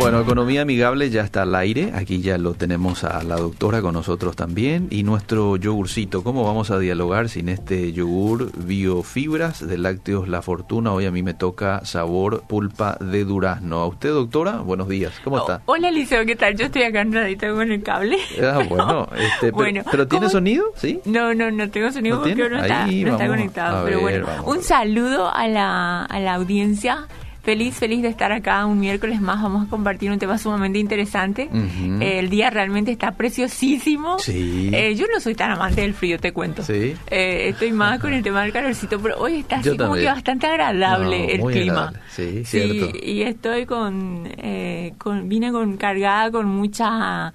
[0.00, 1.92] Bueno, Economía Amigable ya está al aire.
[1.94, 4.88] Aquí ya lo tenemos a la doctora con nosotros también.
[4.90, 6.24] Y nuestro yogurcito.
[6.24, 10.92] ¿Cómo vamos a dialogar sin este yogur biofibras de lácteos La Fortuna?
[10.92, 13.80] Hoy a mí me toca sabor pulpa de durazno.
[13.80, 14.60] ¿A usted, doctora?
[14.60, 15.20] Buenos días.
[15.22, 15.60] ¿Cómo está?
[15.66, 16.24] Oh, hola, Liceo.
[16.24, 16.56] ¿Qué tal?
[16.56, 18.16] Yo estoy acá enredadita con el cable.
[18.42, 19.06] Ah, bueno.
[19.20, 20.64] Este, Bueno, pero, ¿pero tiene sonido?
[20.76, 21.00] ¿Sí?
[21.04, 23.84] No, no, no tengo sonido ¿No porque no está, no conectado.
[23.84, 27.06] Pero bueno, un saludo a la, a la audiencia.
[27.42, 29.42] Feliz, feliz de estar acá un miércoles más.
[29.42, 31.48] Vamos a compartir un tema sumamente interesante.
[31.52, 34.18] Eh, el día realmente está preciosísimo.
[34.18, 34.70] Sí.
[34.74, 36.62] Eh, yo no soy tan amante del frío, te cuento.
[36.62, 36.94] Sí.
[37.10, 40.46] Eh, estoy más con el tema del calorcito, pero hoy está así como que bastante
[40.46, 41.72] agradable No, el muy clima.
[41.88, 42.00] agradable.
[42.10, 42.98] Sí, cierto.
[43.02, 47.32] y estoy con, eh, con vine con cargada con mucha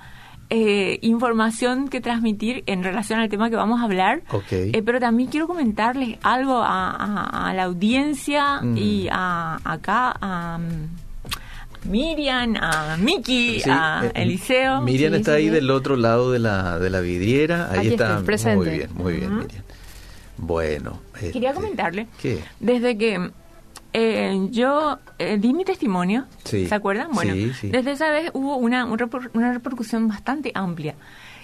[0.50, 4.22] eh, información que transmitir en relación al tema que vamos a hablar.
[4.52, 8.78] Eh, pero también quiero comentarles algo a, a- a la audiencia Mm.
[8.78, 14.82] y a, acá a mm, Miriam, a Miki, Sí, a eh, Eliseo.
[14.82, 15.50] Miriam Sí, está sí, ahí sí.
[15.52, 17.70] del otro lado de la, de la vidriera.
[17.72, 18.22] Ahí Aquí está.
[18.56, 19.38] Muy bien, muy bien.
[19.38, 19.64] Miriam.
[20.38, 21.00] Bueno.
[21.20, 22.08] Quería este, comentarle.
[22.22, 22.40] ¿Qué?
[22.60, 23.30] Desde que
[23.98, 26.68] eh, yo eh, di mi testimonio, Sí.
[26.68, 27.12] ¿se acuerdan?
[27.14, 27.70] Bueno, Sí, sí.
[27.70, 29.00] desde esa vez hubo una, un
[29.34, 30.96] una repercusión bastante amplia.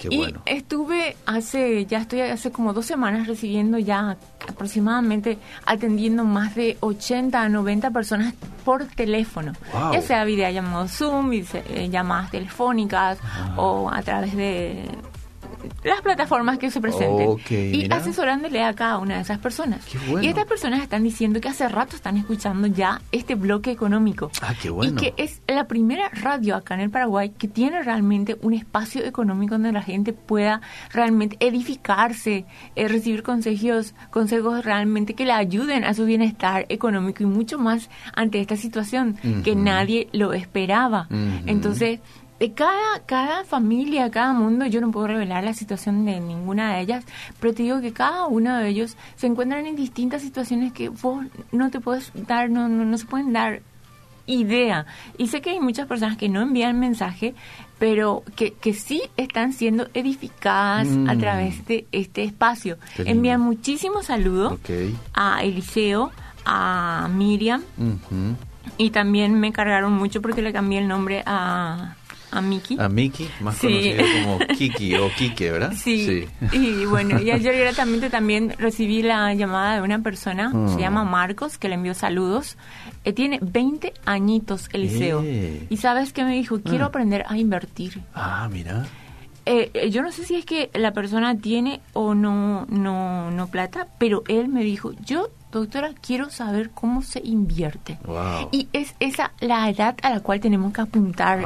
[0.02, 0.42] Qué y bueno.
[0.46, 4.18] estuve hace, ya estoy hace como dos semanas recibiendo ya
[4.50, 8.34] aproximadamente atendiendo más de 80 a 90 personas
[8.66, 9.54] por teléfono.
[9.72, 9.94] Wow.
[9.94, 13.54] Ya sea videollamadas Zoom, eh, llamadas telefónicas Ah.
[13.58, 14.86] o a través de
[15.84, 17.38] las plataformas que se presenten.
[17.50, 17.98] Y mira.
[17.98, 19.86] asesorándole a cada una de esas personas.
[19.86, 20.24] Qué bueno.
[20.24, 24.32] Y estas personas están diciendo que hace rato están escuchando ya este bloque económico.
[24.42, 24.94] Ah, qué bueno.
[24.94, 29.04] Y que es la primera radio acá en el Paraguay que tiene realmente un espacio
[29.04, 32.46] económico donde la gente pueda realmente edificarse,
[32.76, 37.90] eh, recibir consejos, consejos realmente que le ayuden a su bienestar económico y mucho más
[38.14, 41.08] ante esta situación que nadie lo esperaba.
[41.46, 42.00] Entonces,
[42.42, 46.82] de cada, cada familia, cada mundo, yo no puedo revelar la situación de ninguna de
[46.82, 47.06] ellas,
[47.40, 51.24] pero te digo que cada uno de ellos se encuentran en distintas situaciones que vos
[51.52, 53.62] no te puedes dar, no, no, no se pueden dar
[54.26, 54.88] idea.
[55.20, 57.36] Y sé que hay muchas personas que no envían mensaje,
[57.78, 61.10] pero que, que sí están siendo edificadas Mm.
[61.12, 62.80] a través de este espacio.
[62.98, 64.58] Envían muchísimos saludos
[65.14, 66.10] a Eliseo,
[66.44, 67.62] a Miriam,
[68.80, 71.98] y también me cargaron mucho porque le cambié el nombre a,
[72.32, 72.78] a Miki.
[72.80, 73.68] A Miki, más Sí.
[73.68, 75.74] conocido como Kiki o Kike, ¿verdad?
[75.76, 76.26] Sí.
[76.54, 80.74] y bueno, y ayer gratamente también recibí la llamada de una persona, Mm.
[80.76, 82.58] se llama Marcos, que le envió saludos.
[83.04, 85.22] Eh, tiene 20 añitos, Eliseo.
[85.26, 85.68] Eh.
[85.70, 86.88] Y sabes qué me dijo, quiero Ah.
[86.88, 88.02] aprender a invertir.
[88.16, 88.86] Ah, mira.
[89.46, 93.48] Eh, eh, yo no sé si es que la persona tiene o no, no, no
[93.48, 95.30] plata, pero él me dijo, yo,
[95.60, 97.98] doctora, quiero saber cómo se invierte.
[98.06, 98.50] Wow.
[98.52, 101.46] Y es esa la edad a la cual tenemos que apuntar,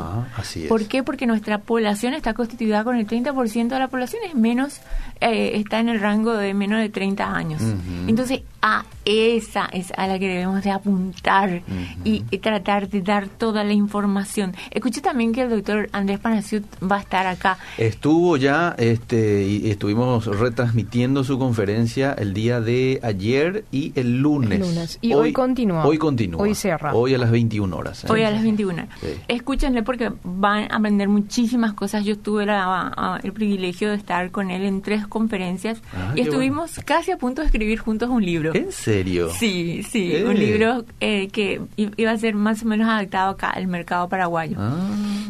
[0.00, 0.68] Ajá, así es.
[0.68, 1.02] ¿Por qué?
[1.02, 4.80] Porque nuestra población está constituida con el 30% de la población es menos,
[5.20, 7.62] eh, está en el rango de menos de 30 años.
[8.06, 11.62] Entonces, a esa es a la que debemos de apuntar
[12.04, 14.54] y, y tratar de dar toda la información.
[14.70, 17.58] Escuché también que el doctor Andrés Panaciut va a estar acá.
[17.78, 23.37] Estuvo ya, este, y estuvimos retransmitiendo su conferencia el día de ayer
[23.70, 24.60] y el lunes.
[24.60, 24.98] El lunes.
[25.00, 25.84] Y hoy continúa.
[25.86, 26.42] Hoy continúa.
[26.42, 26.94] Hoy cierra.
[26.94, 28.04] Hoy a las 21 horas.
[28.04, 28.08] ¿eh?
[28.10, 28.86] Hoy a las 21.
[29.00, 29.06] Sí.
[29.28, 32.04] Escúchenle porque van a aprender muchísimas cosas.
[32.04, 36.20] Yo tuve la- a- el privilegio de estar con él en tres conferencias Ah, y
[36.22, 38.54] estuvimos casi a punto de escribir juntos un libro.
[38.54, 39.30] ¿En serio?
[39.30, 40.24] Sí, sí, Eh.
[40.24, 44.56] un libro eh, que iba a ser más o menos adaptado acá al mercado paraguayo.
[44.58, 44.74] Ah,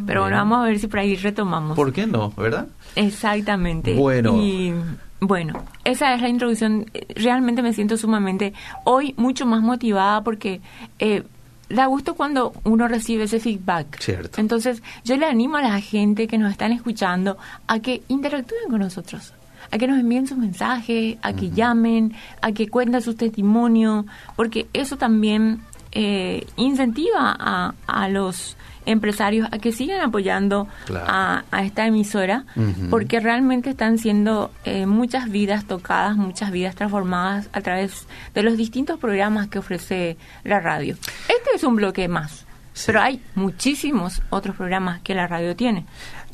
[0.05, 0.49] Pero bueno, bien.
[0.49, 1.75] vamos a ver si por ahí retomamos.
[1.75, 2.31] ¿Por qué no?
[2.31, 2.67] ¿Verdad?
[2.95, 3.93] Exactamente.
[3.95, 4.37] Bueno.
[4.41, 4.73] Y
[5.21, 6.85] bueno, esa es la introducción.
[7.15, 8.53] Realmente me siento sumamente
[8.85, 10.61] hoy mucho más motivada porque
[10.99, 11.23] eh,
[11.69, 13.99] da gusto cuando uno recibe ese feedback.
[13.99, 14.39] Cierto.
[14.39, 17.37] Entonces, yo le animo a la gente que nos están escuchando
[17.67, 19.33] a que interactúen con nosotros.
[19.71, 24.67] A que nos envíen sus mensajes, a que llamen, a que cuenten su testimonio, porque
[24.73, 25.59] eso también
[25.91, 28.55] eh, incentiva a, a los
[28.91, 31.05] empresarios a que sigan apoyando Claro.
[31.07, 32.45] a, a esta emisora
[32.89, 38.57] porque realmente están siendo eh, muchas vidas tocadas, muchas vidas transformadas a través de los
[38.57, 40.95] distintos programas que ofrece la radio.
[41.23, 42.83] Este es un bloque más, Sí.
[42.87, 45.85] pero hay muchísimos otros programas que la radio tiene.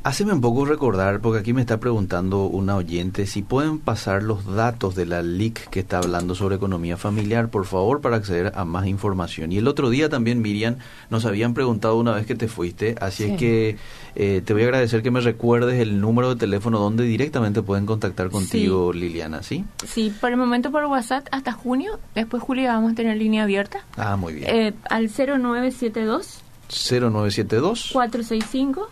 [0.07, 4.46] Haceme un poco recordar, porque aquí me está preguntando una oyente, si pueden pasar los
[4.46, 8.66] datos de la LIC que está hablando sobre economía familiar, por favor, para acceder a
[8.66, 9.52] más información.
[9.52, 10.75] Y el otro día también, Miriam,
[11.10, 13.31] nos habían preguntado una vez que te fuiste, así Sí.
[13.31, 13.78] es que
[14.13, 17.88] eh, te voy a agradecer que me recuerdes el número de teléfono donde directamente pueden
[17.88, 19.66] contactar contigo, Liliana, ¿sí?
[19.88, 23.84] Sí, por el momento por WhatsApp hasta junio, después julio vamos a tener línea abierta
[23.98, 24.46] Ah, muy bien.
[24.56, 28.88] eh, al 0972 0972 465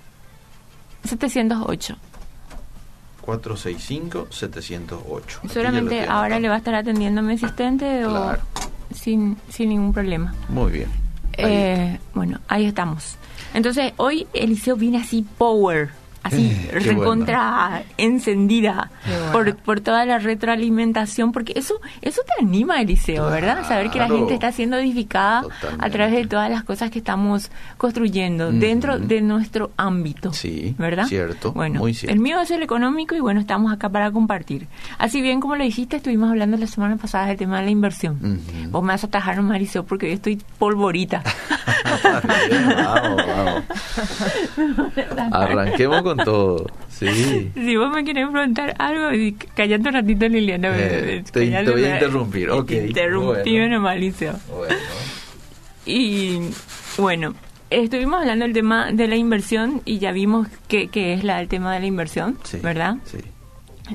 [1.04, 1.96] 708.
[3.22, 5.40] 465 708.
[5.40, 8.36] Aquí ya Solamente lo tiene ahora le va a estar atendiendo mi asistente o
[8.94, 10.34] sin, sin ningún problema.
[10.50, 10.90] Muy bien.
[11.34, 13.18] Eh, bueno, ahí estamos.
[13.54, 15.90] Entonces, hoy Eliseo viene así power,
[16.24, 19.32] así Eh, recontra encendida bueno.
[19.32, 23.68] por, por toda la retroalimentación, porque eso eso te anima, Eliseo, ¿verdad?
[23.68, 25.44] Saber que la gente está siendo edificada
[25.80, 30.34] a través de todas las cosas que estamos construyendo dentro de nuestro ámbito.
[30.34, 31.06] Sí, ¿verdad?
[31.08, 32.14] cierto, Bueno, muy cierto.
[32.14, 34.68] el mío es el económico y bueno, estamos acá para compartir.
[34.98, 38.16] Así bien como lo dijiste, estuvimos hablando la semana pasada del tema de la inversión.
[38.16, 38.70] Ujú.
[38.70, 41.22] Vos me vas a atajar, Marisol, porque hoy estoy polvorita.
[42.50, 43.64] Bien, vamos, vamos.
[45.32, 46.66] Arranquemos con todo.
[46.90, 47.52] Sí.
[47.56, 50.70] Si vos me querés preguntar algo, y callate un ratito, Liliana.
[50.78, 53.76] Eh, te- voy a interrumpir, ok, Te interrumpí, bueno.
[53.76, 54.36] nomás, Liceo.
[54.56, 54.76] Bueno.
[55.86, 56.40] Y
[56.98, 57.34] bueno,
[57.70, 61.48] estuvimos hablando del tema de la inversión y ya vimos que, que es la, el
[61.48, 62.58] tema de la inversión, Sí.
[62.62, 62.98] ¿verdad?
[63.06, 63.18] Sí.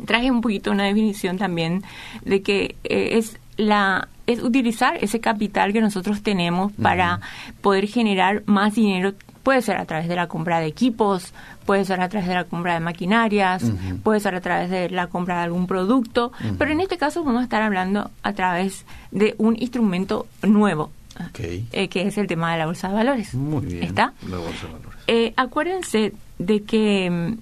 [0.04, 1.82] traje un poquito una definición también
[2.24, 7.20] de que eh, es la es utilizar ese capital que nosotros tenemos para
[7.62, 9.14] poder generar más dinero
[9.48, 11.32] puede ser a través de la compra de equipos
[11.64, 13.62] puede ser a través de la compra de maquinarias
[14.02, 17.40] puede ser a través de la compra de algún producto pero en este caso vamos
[17.40, 20.90] a estar hablando a través de un instrumento nuevo
[21.38, 23.84] eh, que es el tema de la bolsa de valores Muy bien.
[23.84, 24.98] está La bolsa de valores.
[25.06, 27.38] eh, acuérdense de que mm,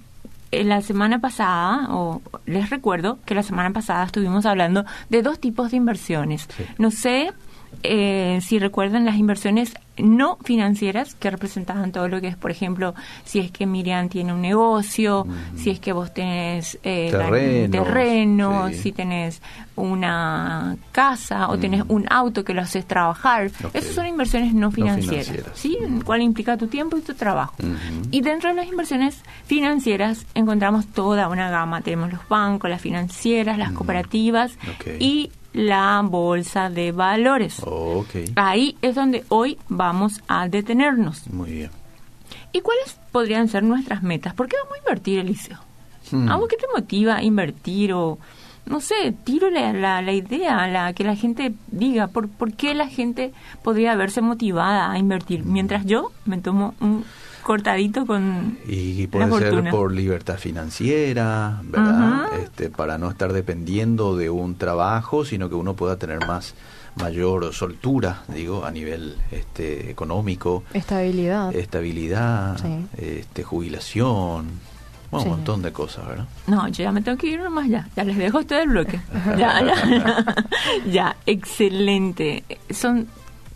[0.51, 5.39] en la semana pasada, o les recuerdo que la semana pasada estuvimos hablando de dos
[5.41, 6.47] tipos de inversiones.
[6.55, 6.63] Sí.
[6.77, 7.33] No sé
[7.83, 12.93] eh, si recuerdan las inversiones no financieras que representaban todo lo que es, por ejemplo,
[13.23, 15.25] si es que Miriam tiene un negocio,
[15.55, 17.09] si es que vos tenés eh,
[17.71, 18.75] terreno, sí.
[18.75, 19.41] si tenés
[19.75, 23.51] una casa o tenés un auto que lo haces trabajar.
[23.63, 23.75] Ok.
[23.75, 25.57] Esas son inversiones no financieras, financieras.
[25.57, 25.77] ¿sí?
[26.03, 27.55] cual implica tu tiempo y tu trabajo.
[28.11, 31.81] Y dentro de las inversiones financieras encontramos toda una gama.
[31.81, 34.57] Tenemos los bancos, las financieras, las cooperativas
[34.99, 37.61] y la bolsa de valores.
[38.35, 41.27] Ahí es donde hoy vamos a detenernos.
[41.27, 41.71] Muy bien.
[42.53, 44.35] ¿Y cuáles podrían ser nuestras metas?
[44.35, 45.57] ¿Por qué vamos a invertir, Eliseo?
[46.11, 46.29] Hmm.
[46.29, 48.19] ¿A vos qué te motiva a invertir o
[48.67, 52.75] no sé, tiro la, la, la idea, la que la gente diga, ¿por, ¿por qué
[52.75, 53.33] la gente
[53.63, 55.43] podría verse motivada a invertir?
[55.45, 57.05] Mientras yo me tomo un
[57.47, 59.71] cortadito con Y la puede ser fortuna.
[59.71, 62.25] por libertad financiera, ¿verdad?
[62.43, 66.53] Este, para no estar dependiendo de un trabajo, sino que uno pueda tener más
[66.97, 71.55] mayor soltura, digo, a nivel este económico, Estabilidad.
[71.55, 72.85] estabilidad, Sí.
[72.97, 74.47] este jubilación,
[75.09, 75.29] bueno, Sí.
[75.29, 76.25] un montón de cosas, ¿verdad?
[76.47, 77.87] No, yo ya me tengo que ir nomás ya.
[77.95, 78.99] Ya les dejo ustedes el bloque.
[79.37, 80.35] ya, ya,
[80.91, 82.43] ya, excelente.
[82.71, 83.07] Son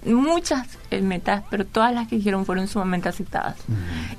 [0.05, 3.57] muchas eh, metas, pero todas las que dijeron fueron sumamente aceptadas.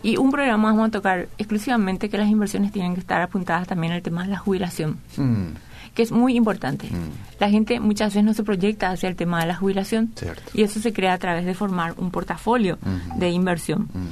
[0.03, 3.93] Y un programa vamos a tocar exclusivamente que las inversiones tienen que estar apuntadas también
[3.93, 5.55] al tema de la jubilación, Mm,
[5.95, 6.87] que es muy importante.
[6.87, 7.41] Mm.
[7.41, 10.43] La gente muchas veces no se proyecta hacia el tema de la jubilación Cierto.
[10.55, 12.79] y eso se crea a través de formar un portafolio
[13.17, 13.89] de inversión.
[13.93, 14.07] mm.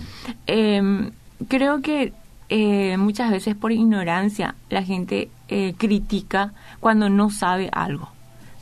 [0.46, 1.10] Eh,
[1.48, 2.12] creo que
[2.52, 8.08] eh, muchas veces por ignorancia la gente eh, critica cuando no sabe algo.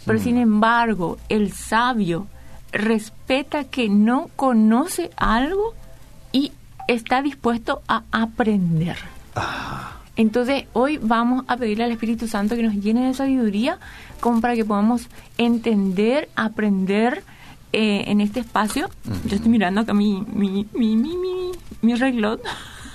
[0.05, 2.27] Pero sin embargo, el sabio
[2.73, 5.75] respeta que no conoce algo
[6.33, 6.53] y
[6.87, 8.97] está dispuesto a aprender.
[9.35, 13.79] Ah, Entonces, hoy vamos a pedirle al Espíritu Santo que nos llene de sabiduría
[14.21, 17.23] como para que podamos entender, aprender
[17.73, 18.91] eh, en este espacio.
[19.27, 22.41] Yo estoy mirando acá mi, mi, mi, mi, mi, mi reloj.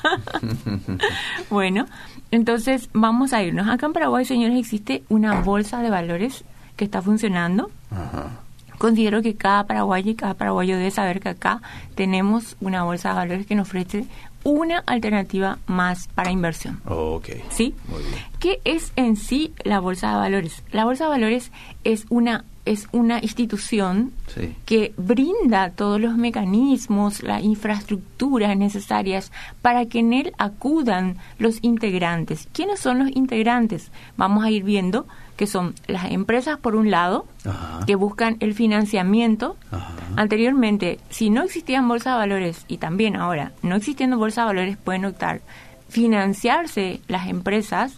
[1.50, 1.86] bueno,
[2.32, 3.70] entonces vamos a irnos.
[3.70, 6.44] Acá en Paraguay, señores, existe una bolsa de valores
[6.76, 7.72] que está funcionando.
[7.92, 8.43] ajá.
[8.84, 11.62] Considero que cada paraguayo y cada paraguayo debe saber que acá
[11.96, 14.04] tenemos una bolsa de valores que nos ofrece
[14.44, 16.82] una alternativa más para inversión.
[16.86, 17.30] Ok.
[17.50, 17.74] ¿Sí?
[17.88, 18.16] Muy bien.
[18.40, 20.64] ¿Qué es en sí la bolsa de valores?
[20.74, 21.52] La bolsa de valores
[21.86, 24.54] es una es una institución Sí.
[24.66, 32.48] que brinda todos los mecanismos, las infraestructuras necesarias para que en él acudan los integrantes.
[32.52, 33.92] ¿Quiénes son los integrantes?
[34.18, 37.86] Vamos a ir viendo que son las empresas por un lado, Ajá.
[37.86, 39.58] que buscan el financiamiento.
[39.72, 39.90] Ajá.
[40.16, 44.78] Anteriormente, si no existían bolsa de valores y también ahora no existiendo bolsa de valores
[44.78, 45.42] pueden optar
[45.90, 47.96] financiarse las empresas,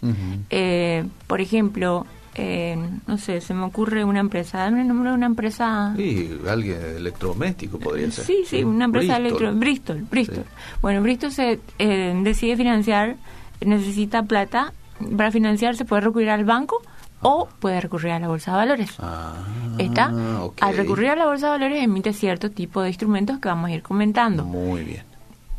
[0.50, 2.76] eh, por ejemplo, eh,
[3.06, 5.94] no sé, se me ocurre una empresa, dame el nombre de una empresa.
[5.96, 8.24] Sí, alguien electrodoméstico podría ser.
[8.24, 9.26] Sí, sí, una empresa Bristol.
[9.26, 10.44] electro, Bristol, Bristol.
[10.44, 10.76] Sí.
[10.82, 13.16] Bueno, Bristol se eh, decide financiar,
[13.64, 14.72] necesita plata
[15.16, 16.82] para financiarse, puede recurrir al banco
[17.22, 18.90] o puede recurrir a la bolsa de valores.
[18.98, 19.34] Ah,
[19.78, 20.12] ¿Está?
[20.60, 23.72] Al recurrir a la bolsa de valores emite cierto tipo de instrumentos que vamos a
[23.74, 24.44] ir comentando.
[24.44, 25.02] Muy bien.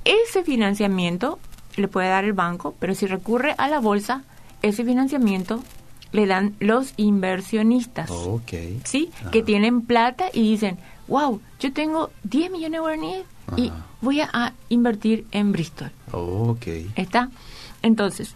[0.06, 1.40] Ese financiamiento
[1.76, 4.24] le puede dar el banco, pero si recurre a la bolsa,
[4.62, 5.62] ese financiamiento
[6.12, 8.10] le dan los inversionistas.
[8.10, 8.54] Ok.
[8.84, 9.12] ¿sí?
[9.20, 9.32] Ajá.
[9.32, 13.72] Que tienen plata y dicen, wow, yo tengo 10 millones de guaraníes y
[14.02, 15.92] voy a, a invertir en Bristol.
[16.12, 16.68] Ok.
[16.96, 17.30] ¿Está?
[17.82, 18.36] Entonces,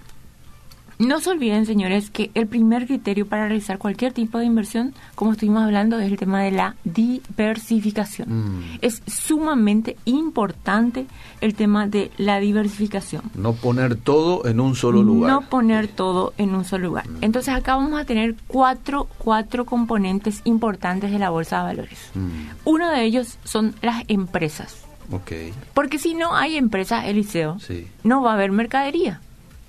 [1.02, 5.34] no se olviden, señores, que el primer criterio para realizar cualquier tipo de inversión, como
[5.34, 8.30] estuvimos hablando, es el tema de la diversificación.
[8.30, 8.64] Mm.
[8.82, 11.06] Es sumamente importante
[11.42, 13.24] el tema de la diversificación.
[13.36, 15.32] No poner todo en un solo lugar.
[15.32, 17.06] No poner todo en un solo lugar.
[17.22, 22.00] Entonces acá vamos a tener cuatro, cuatro componentes importantes de la bolsa de valores.
[22.14, 22.30] Mm.
[22.66, 24.86] Uno de ellos son las empresas.
[25.12, 25.32] Ok.
[25.74, 27.88] Porque si no hay empresas, Eliseo, Sí.
[28.04, 29.20] no va a haber mercadería.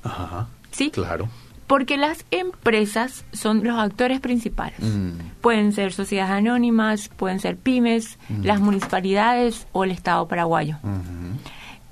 [0.04, 0.48] Ajá.
[0.72, 0.90] ¿Sí?
[0.90, 1.28] Claro.
[1.68, 4.80] Porque las empresas son los actores principales.
[4.80, 5.10] Mm.
[5.40, 8.42] Pueden ser sociedades anónimas, pueden ser pymes, Mm.
[8.44, 10.76] las municipalidades o el Estado paraguayo.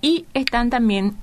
[0.03, 1.15] Y están también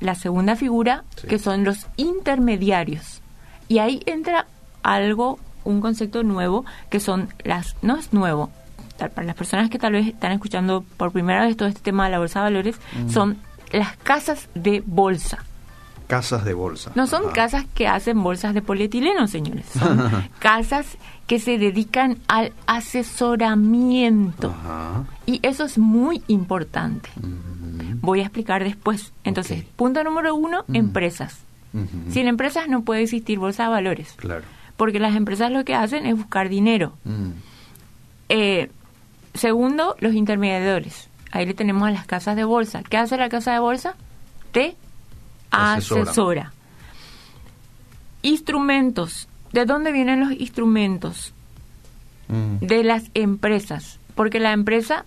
[0.00, 1.26] la segunda figura, Sí.
[1.28, 3.20] que son los intermediarios.
[3.68, 4.46] Y ahí entra
[4.82, 8.50] algo, un concepto nuevo, que son las, no es nuevo,
[8.98, 12.10] para las personas que tal vez están escuchando por primera vez todo este tema de
[12.12, 13.08] la bolsa de valores, Mm.
[13.10, 13.38] son
[13.72, 15.42] las casas de bolsa.
[16.14, 16.92] Casas de bolsa.
[16.94, 17.32] No son Ajá.
[17.32, 19.66] casas que hacen bolsas de polietileno, señores.
[19.78, 24.48] Son casas que se dedican al asesoramiento.
[24.50, 25.04] Ajá.
[25.26, 27.08] Y eso es muy importante.
[28.00, 29.12] Voy a explicar después.
[29.24, 31.40] Entonces, punto número uno, empresas.
[32.10, 34.42] Sin empresas no puede existir bolsa de valores, Claro.
[34.76, 36.92] porque las empresas lo que hacen es buscar dinero.
[37.02, 37.30] Mm.
[38.28, 38.70] Eh,
[39.34, 41.08] segundo, los intermediarios.
[41.32, 42.84] Ahí le tenemos a las casas de bolsa.
[42.88, 43.96] ¿Qué hace la casa de bolsa?
[44.52, 44.76] Te
[45.54, 46.02] Asesora.
[46.02, 46.52] asesora.
[48.22, 49.28] Instrumentos.
[49.52, 51.32] ¿De dónde vienen los instrumentos?
[52.28, 52.64] Mm.
[52.66, 53.98] De las empresas.
[54.14, 55.04] Porque la empresa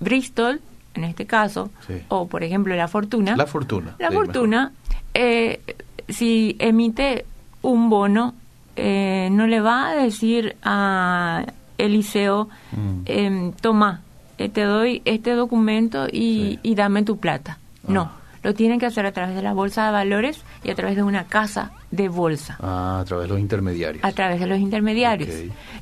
[0.00, 0.60] Bristol,
[0.94, 1.94] en este caso, Sí.
[2.08, 3.96] o por ejemplo la Fortuna, La fortuna.
[3.98, 4.72] la Sí, fortuna,
[5.14, 5.60] eh,
[6.08, 7.26] si emite
[7.62, 8.34] un bono,
[8.76, 11.44] eh, no le va a decir a
[11.78, 13.00] Eliseo, Mm.
[13.06, 14.02] em, toma,
[14.38, 16.58] eh, te doy este documento y, Sí.
[16.62, 17.58] y dame tu plata.
[17.88, 18.12] No, Ah.
[18.46, 21.02] Lo tienen que hacer a través de la bolsa de valores y a través de
[21.02, 24.04] una casa de bolsa, Ah, a través de los intermediarios.
[24.04, 25.30] a través de los intermediarios.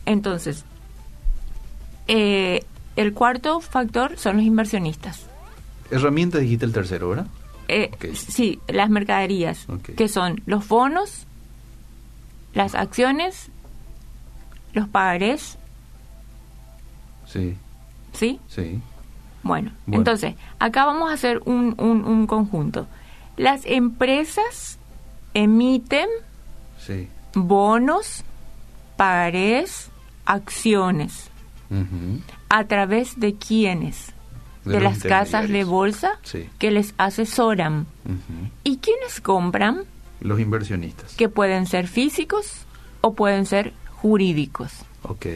[0.07, 0.65] Entonces,
[2.09, 2.65] eh,
[2.97, 5.27] el cuarto factor son los inversionistas.
[5.91, 7.27] Herramienta dijiste el tercero, ¿verdad?
[7.69, 7.91] Eh.
[8.15, 11.27] Sí, las mercaderías, que son los bonos,
[12.55, 13.51] las acciones,
[14.73, 15.59] los pagarés,
[17.27, 17.57] Sí,
[18.15, 18.41] ¿sí?
[18.49, 18.81] sí.
[19.45, 20.01] Bueno, Bueno.
[20.01, 22.87] entonces, acá vamos a hacer un, un- un conjunto.
[23.37, 24.79] Las empresas
[25.35, 26.09] emiten
[26.79, 27.09] Sí.
[27.35, 28.25] bonos,
[28.97, 29.91] pagarés,
[30.25, 31.31] acciones.
[32.49, 34.13] ¿A través de quiénes?
[34.65, 36.49] De las casas de bolsa Sí.
[36.59, 37.87] que les asesoran.
[38.63, 39.83] ¿Y quiénes compran?
[40.21, 41.15] Los inversionistas.
[41.17, 42.65] Que pueden ser físicos
[43.03, 44.73] o pueden ser jurídicos.
[45.03, 45.27] Ok.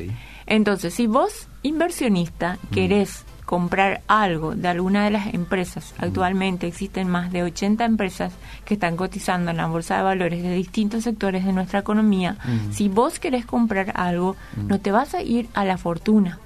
[0.46, 7.32] Entonces, si vos, inversionista, querés comprar algo de alguna de las empresas, actualmente existen más
[7.32, 8.34] de 80 empresas
[8.66, 12.36] que están cotizando en la bolsa de valores de distintos sectores de nuestra economía.
[12.72, 16.38] Si vos querés comprar algo, no te vas a ir a la fortuna,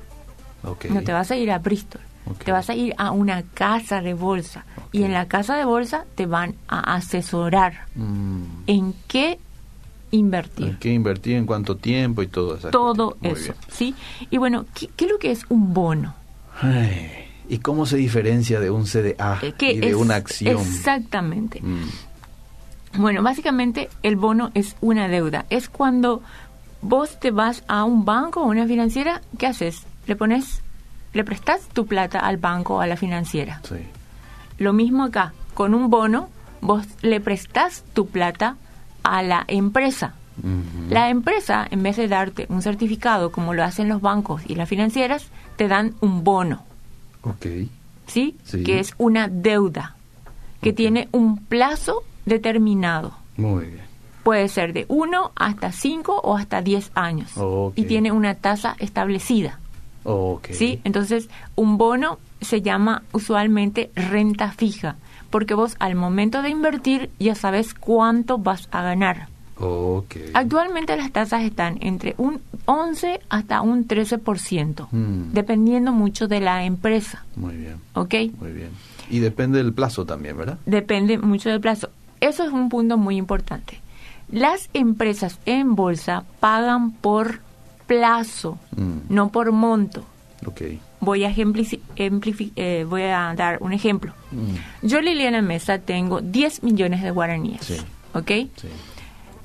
[0.63, 2.01] no te vas a ir a Bristol,
[2.45, 4.65] te vas a ir a una casa de bolsa.
[4.93, 8.43] Y en la casa de bolsa te van a asesorar Mm.
[8.69, 9.41] en qué
[10.13, 10.67] invertir.
[10.67, 12.71] Hay que invertir en cuánto tiempo y todo eso.
[12.71, 13.55] Todo eso.
[13.73, 13.93] ¿sí?
[14.31, 16.15] Y bueno, ¿qué, qué es lo que es un bono?
[16.63, 17.09] Ay,
[17.49, 20.57] ¿Y cómo se diferencia de un CDA Eh, que y de es- una acción?
[20.59, 21.61] Exactamente.
[21.61, 23.01] Mm.
[23.01, 25.45] Bueno, básicamente el bono es una deuda.
[25.51, 26.23] Es cuando
[26.83, 29.83] vos te vas a un banco o una financiera, ¿qué haces?
[30.07, 30.63] Le pones,
[31.15, 33.61] le prestas tu plata al banco o a la financiera.
[33.69, 33.77] Sí.
[34.59, 36.29] Lo mismo acá, con un bono,
[36.61, 38.57] vos le prestás tu plata
[39.03, 40.15] a la empresa.
[40.89, 44.67] La empresa, en vez de darte un certificado como lo hacen los bancos y las
[44.69, 45.27] financieras,
[45.63, 46.65] te dan un bono.
[47.23, 47.47] Ok.
[48.09, 48.37] ¿sí?
[48.43, 48.65] Sí.
[48.65, 49.95] Que es una deuda
[50.61, 53.13] que tiene un plazo determinado.
[53.37, 53.85] Muy bien.
[54.25, 57.31] Puede ser de 1 hasta 5 o hasta 10 años.
[57.77, 59.61] Y tiene una tasa establecida.
[60.51, 60.81] ¿sí?
[60.83, 64.97] Entonces, un bono se llama usualmente renta fija,
[65.31, 69.29] porque vos al momento de invertir ya sabes cuánto vas a ganar.
[70.35, 75.33] Actualmente las tasas están entre un 11 hasta un 13%, Mm.
[75.33, 77.25] dependiendo mucho de la empresa.
[77.37, 77.77] Muy bien.
[77.95, 78.15] ¿Ok?
[78.39, 78.71] Muy bien.
[79.11, 80.59] Y depende del plazo también, ¿verdad?
[80.67, 81.91] depende mucho del plazo.
[82.21, 83.81] Eso es un punto muy importante.
[84.31, 87.41] Las empresas en bolsa pagan por
[87.87, 88.99] plazo, Mm.
[89.15, 90.05] no por monto.
[90.47, 90.63] Ok.
[91.01, 94.13] Voy a, eh, voy a dar un ejemplo.
[94.31, 94.87] Mm.
[94.87, 97.65] Yo, Liliana Mesa, tengo 10 millones de guaraníes.
[97.65, 97.77] Sí.
[98.15, 98.29] ¿Ok?
[98.57, 98.69] Sí.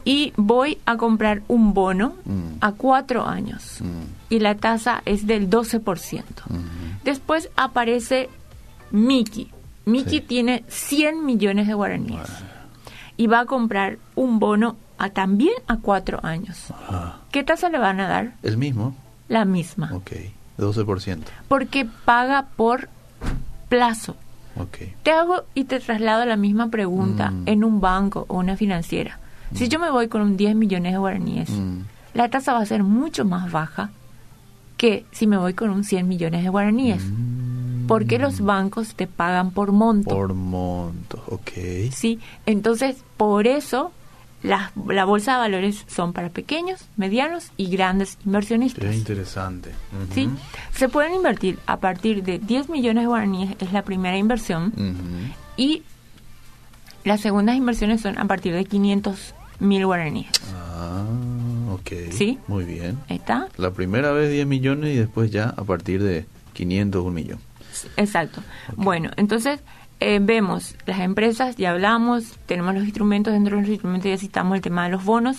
[0.07, 2.57] Y voy a comprar un bono Mm.
[2.61, 3.79] a cuatro años.
[3.81, 4.33] Mm.
[4.33, 6.43] Y la tasa es del 12%.
[6.49, 7.03] Mm.
[7.03, 8.29] Después aparece
[8.91, 9.51] Miki.
[9.85, 10.21] Miki Sí.
[10.21, 12.29] tiene 100 millones de guaraníes.
[13.17, 16.71] Y va a comprar un bono a también a cuatro años.
[16.71, 17.17] Ajá.
[17.31, 18.33] ¿Qué tasa le van a dar?
[18.43, 18.95] El mismo.
[19.27, 19.91] La misma.
[19.93, 20.11] Ok.
[20.57, 21.25] 12%.
[21.49, 22.87] Porque paga por
[23.69, 24.15] plazo.
[25.03, 27.43] Te hago y te traslado la misma pregunta Mm.
[27.45, 29.19] en un banco o una financiera.
[29.53, 31.79] Si yo me voy con un 10 millones de guaraníes, Mm.
[32.13, 33.89] la tasa va a ser mucho más baja
[34.77, 37.03] que si me voy con un 100 millones de guaraníes.
[37.87, 40.09] Porque los bancos te pagan por monto.
[40.09, 41.23] Por monto.
[41.27, 41.51] Ok.
[41.91, 42.19] ¿sí?
[42.45, 43.91] Entonces, por eso
[44.43, 48.83] las- la bolsa de valores son para pequeños, medianos y grandes inversionistas.
[48.83, 49.71] Qué interesante.
[50.13, 50.29] ¿sí?
[50.73, 54.73] Se pueden invertir a partir de 10 millones de guaraníes, es la primera inversión,
[55.55, 55.81] y
[57.07, 60.29] las segundas inversiones son a partir de 500 mil guaraníes.
[60.75, 61.03] Ah,
[61.71, 62.11] ok.
[62.11, 62.37] Sí.
[62.47, 62.97] Muy bien.
[63.09, 63.47] ¿Está?
[63.57, 67.39] La primera vez 10 millones y después ya a partir de 500, un millón.
[67.95, 68.41] Exacto.
[68.75, 69.59] Bueno, entonces
[69.99, 74.55] eh, vemos las empresas, ya hablamos, tenemos los instrumentos, dentro de los instrumentos ya citamos
[74.55, 75.37] el tema de los bonos.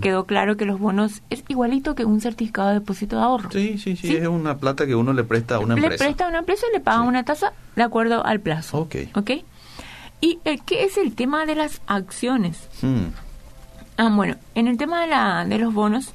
[0.00, 3.50] Quedó claro que los bonos es igualito que un certificado de depósito de ahorro.
[3.52, 4.16] Sí, sí, sí, ¿Sí?
[4.16, 6.04] Es una plata que uno le presta a una le empresa.
[6.04, 7.08] presta a una empresa y le paga Sí.
[7.08, 8.78] una tasa de acuerdo al plazo.
[8.78, 8.96] Ok.
[9.14, 9.30] ¿Ok?
[10.20, 12.68] ¿Y el, qué es el tema de las acciones?
[12.82, 13.04] Mm.
[13.96, 16.10] Ah, bueno, en el tema de, la, de los bonos,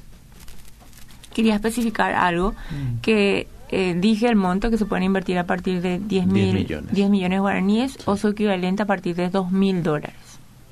[1.34, 3.00] quería especificar algo Mm.
[3.02, 6.54] que eh, dije el monto que se pueden invertir a partir de 10, 10 mil,
[6.54, 6.92] millones.
[6.94, 10.14] 10 millones de guaraníes o su equivalente a partir de 2 mil dólares.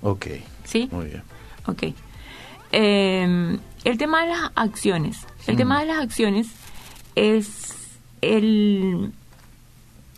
[0.02, 0.26] Ok.
[0.64, 0.88] ¿Sí?
[0.92, 1.22] Muy bien.
[1.66, 1.82] Ok.
[2.72, 5.18] Eh, el tema de las acciones.
[5.46, 5.58] El Mm.
[5.58, 6.46] tema de las acciones
[7.16, 7.74] es
[8.22, 9.12] el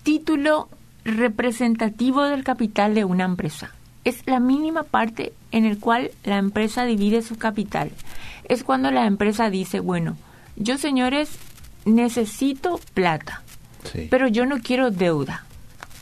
[0.03, 0.69] título
[1.07, 3.71] representativo del capital de una empresa.
[4.05, 7.91] Es la mínima parte en el cual la empresa divide su capital.
[8.49, 10.17] Es cuando la empresa dice, bueno,
[10.57, 11.31] yo señores
[11.85, 13.43] necesito plata,
[13.85, 14.09] Sí.
[14.11, 15.45] pero yo no quiero deuda.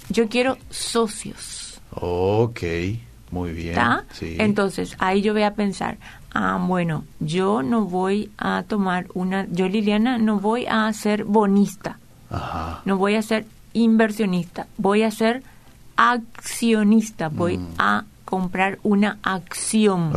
[0.09, 1.81] Yo quiero socios.
[1.91, 2.61] Ok.
[3.31, 3.71] Muy bien.
[3.71, 4.05] ¿Está?
[4.13, 4.37] Sí.
[4.39, 5.99] Entonces, ahí yo voy a pensar,
[6.33, 11.99] ah, bueno, yo no voy a tomar una, yo Liliana no voy a ser bonista,
[12.31, 12.81] Ajá.
[12.85, 15.43] no voy a ser inversionista, voy a ser
[15.97, 17.67] accionista, voy Mm.
[17.79, 20.13] a comprar una acción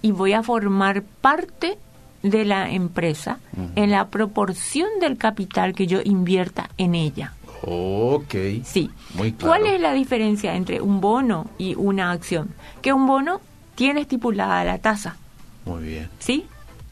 [0.00, 1.76] y voy a formar parte
[2.22, 3.38] de la empresa
[3.74, 7.32] en la proporción del capital que yo invierta en ella.
[7.64, 8.34] Ok.
[8.64, 8.90] Sí.
[9.14, 9.48] Muy claro.
[9.62, 12.50] ¿Cuál es la diferencia entre un bono y una acción?
[12.80, 13.40] Que un bono
[13.74, 15.16] tiene estipulada la tasa,
[15.64, 16.08] Muy bien.
[16.18, 16.46] ¿sí?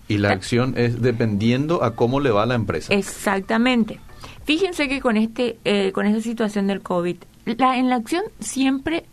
[0.09, 2.93] Y la acción es dependiendo a cómo le va a la empresa.
[2.93, 4.01] Exactamente.
[4.45, 9.05] Fíjense que con este, eh, con esta situación del COVID, la, en la acción siempre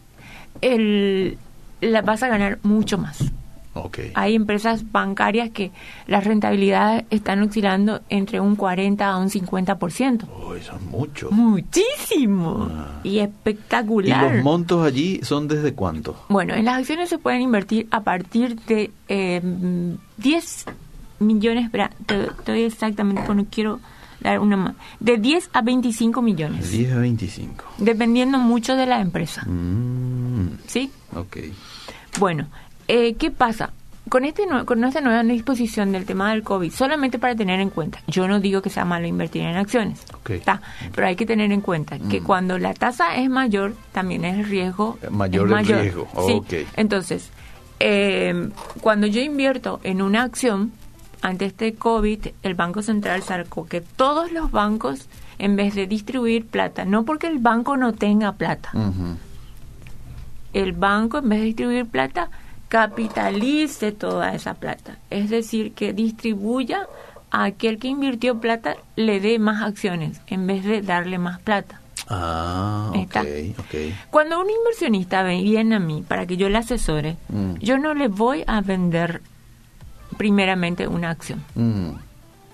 [0.62, 1.38] el,
[1.82, 3.32] la vas a ganar mucho más.
[3.84, 4.00] Ok.
[4.16, 5.72] Hay empresas bancarias que
[6.08, 10.28] las rentabilidades están oscilando entre un 40 a un 50%.
[10.50, 11.32] Uy, son muchos.
[11.32, 12.70] Muchísimo.
[12.72, 13.00] Ah.
[13.04, 14.34] Y ¿Y espectacular.
[14.36, 16.16] los montos allí son desde cuánto?
[16.30, 19.42] Bueno, en las acciones se pueden invertir a partir de eh,
[20.18, 20.66] 10
[21.20, 23.80] millones, espera, te, doy exactamente, no quiero
[24.41, 27.63] una de 10 a 25 millones, 10 a 25.
[27.77, 30.91] dependiendo mucho de la empresa, Mm, ¿sí?
[31.15, 31.38] ok.
[32.19, 32.47] Bueno,
[32.88, 33.71] eh, ¿qué pasa?
[34.10, 37.99] Con, este con esta nueva disposición del tema del COVID, solamente para tener en cuenta,
[38.08, 40.30] yo no digo que sea malo invertir en acciones, Ok.
[40.30, 40.62] ¿está?
[40.95, 42.23] pero hay que tener en cuenta que Mm.
[42.23, 46.65] cuando la tasa es mayor, también es el riesgo Eh, mayor es el riesgo, Sí.
[46.77, 47.30] Entonces,
[47.82, 48.49] eh,
[48.80, 50.71] cuando yo invierto en una acción,
[51.21, 55.08] ante este COVID, el Banco Central sacó que todos los bancos,
[55.39, 58.71] en vez de distribuir plata, no porque el banco no tenga plata,
[60.53, 62.30] el banco, en vez de distribuir plata,
[62.67, 64.97] capitalice toda esa plata.
[65.10, 66.88] Es decir, que distribuya
[67.32, 71.82] a aquel que invirtió plata, le dé más acciones, en vez de darle más plata.
[72.10, 73.21] Ah, ok, Está.
[73.21, 73.75] ok.
[74.10, 77.56] Cuando un inversionista ve- viene a mí para que yo le asesore, Mm.
[77.60, 79.21] yo no le voy a vender
[80.17, 81.43] primeramente una acción.
[81.56, 81.89] Mm.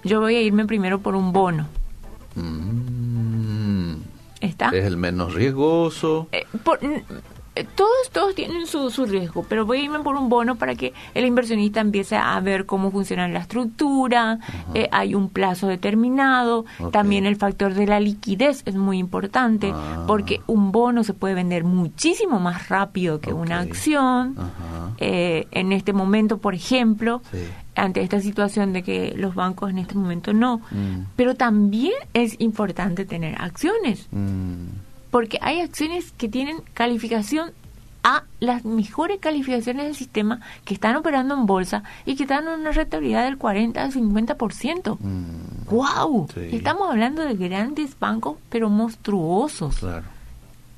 [0.03, 1.67] Yo voy a irme primero por un bono.
[2.35, 3.93] Mm.
[4.41, 4.69] ¿Está?
[4.69, 6.27] Es el menos riesgoso.
[6.31, 6.79] Eh, por-
[7.75, 10.93] todos todos tienen su, su riesgo, pero voy a irme por un bono para que
[11.13, 14.39] el inversionista empiece a ver cómo funciona la estructura,
[14.73, 20.03] eh, hay un plazo determinado, también el factor de la liquidez es muy importante, Ah.
[20.07, 24.35] porque un bono se puede vender muchísimo más rápido que una acción.
[24.97, 27.37] Eh, en este momento, por ejemplo, Sí.
[27.75, 30.57] ante esta situación de que los bancos en este momento no.
[30.71, 31.05] Mm.
[31.15, 34.67] Pero también es importante tener acciones, Mm,
[35.13, 37.51] porque hay acciones que tienen calificación
[38.03, 42.71] a las mejores calificaciones del sistema que están operando en bolsa y que dan una
[42.73, 44.97] rentabilidad del 40 al 50%.
[44.99, 46.27] mm, ¡Wow!
[46.33, 46.49] Sí.
[46.51, 49.77] Estamos hablando de grandes bancos, pero monstruosos.
[49.77, 50.03] claro.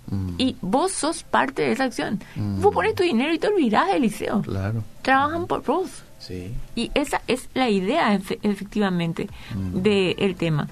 [0.08, 2.20] Mm, Y vos sos parte de esa acción.
[2.36, 2.62] Mm.
[2.62, 4.42] Vos pones tu dinero y te olvidás del liceo.
[4.44, 4.84] claro.
[5.02, 5.90] Trabajan por vos.
[6.20, 6.54] Sí.
[6.76, 9.82] Y esa es la idea, efe- efectivamente, Mm.
[9.82, 10.68] del tema.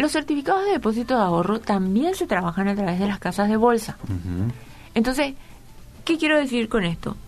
[0.00, 3.58] Los certificados de depósito de ahorro también se trabajan a través de las casas de
[3.58, 3.98] bolsa.
[4.94, 5.34] Entonces,
[6.06, 7.18] ¿qué quiero decir con esto?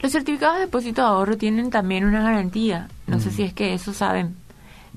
[0.00, 3.74] Los certificados de depósito de ahorro tienen también una garantía, no sé si es que
[3.74, 4.36] eso saben,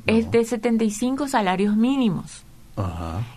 [0.06, 2.44] es de 75 salarios mínimos,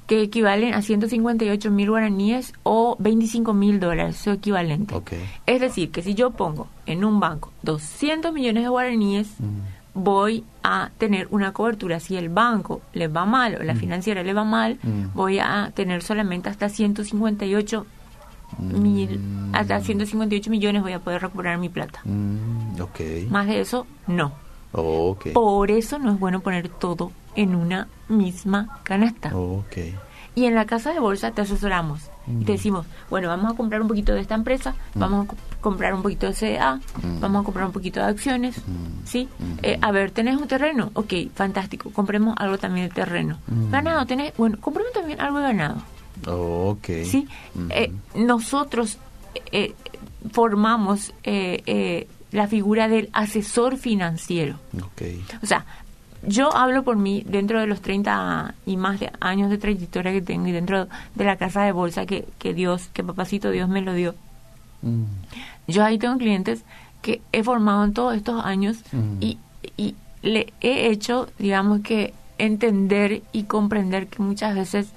[0.06, 4.94] que equivalen a 158 mil guaraníes o 25 mil dólares, su equivalente.
[4.94, 5.12] Ok.
[5.46, 9.28] Es decir, que si yo pongo en un banco 200 millones de guaraníes,
[9.94, 12.00] voy a tener una cobertura.
[12.00, 15.14] Si el banco le va mal o la financiera le va mal, Mm.
[15.14, 17.86] voy a tener solamente hasta 158
[18.58, 19.54] mil, Mm.
[19.54, 22.00] hasta 158 millones voy a poder recuperar mi plata.
[22.04, 23.00] mm, ok.
[23.30, 24.32] Más de eso, no.
[24.72, 25.28] Ok.
[25.32, 29.34] Por eso no es bueno poner todo en una misma canasta.
[29.36, 29.76] Ok.
[30.34, 32.08] Y en la casa de bolsa te asesoramos
[32.40, 35.28] y te decimos, bueno, vamos a comprar un poquito de esta empresa, vamos a
[35.60, 37.20] comprar un poquito de CDA, Mm.
[37.20, 39.06] vamos a comprar un poquito de acciones, Mm.
[39.06, 39.28] ¿sí?
[39.38, 39.44] Mm.
[39.62, 40.90] Eh, a ver, ¿tenés un terreno?
[40.94, 43.38] Ok, fantástico, compremos algo también de terreno.
[43.46, 43.70] Mm.
[43.70, 44.36] Ganado, ¿tenés?
[44.36, 45.76] Bueno, compremos también algo de ganado,
[46.26, 46.86] Ok.
[47.04, 47.26] ¿sí?
[47.70, 48.98] Eh, nosotros
[49.52, 49.74] eh,
[50.32, 54.56] formamos eh, eh, la figura del asesor financiero.
[54.82, 55.02] Ok.
[55.42, 55.64] O sea,
[56.26, 60.20] yo hablo por mí dentro de los 30 y más de años de trayectoria que
[60.20, 63.80] tengo y dentro de la casa de bolsa que, que Dios, que papacito Dios me
[63.82, 64.14] lo dio.
[64.82, 65.04] Mm,
[65.68, 66.64] Yo ahí tengo clientes
[67.02, 69.16] que he formado en todos estos años Mm.
[69.22, 69.38] y,
[69.76, 74.88] y le he hecho, digamos que, entender y comprender que muchas veces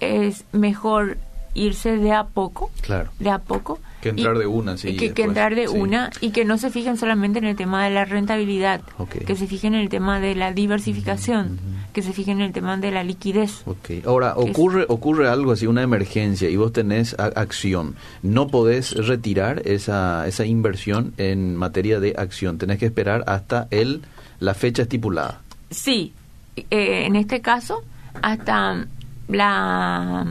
[0.00, 1.16] es mejor
[1.54, 3.10] irse de a poco, Claro.
[3.18, 3.78] de a poco.
[4.00, 5.76] Que entrar y- de una, sí, que, que entrar de sí.
[5.76, 8.80] una y que no se fijen solamente en el tema de la rentabilidad,
[9.26, 11.58] que se fijen en el tema de la diversificación,
[11.92, 13.62] que se fijen en el tema de la liquidez.
[14.06, 17.94] Ahora, es- ocurre, ocurre algo así, una emergencia, y vos tenés a- acción.
[18.22, 22.56] No podés retirar esa, esa inversión en materia de acción.
[22.58, 24.02] Tenés que esperar hasta el,
[24.38, 25.42] la fecha estipulada.
[25.70, 26.12] Sí,
[26.56, 27.82] eh, en este caso,
[28.22, 28.86] hasta
[29.28, 30.24] la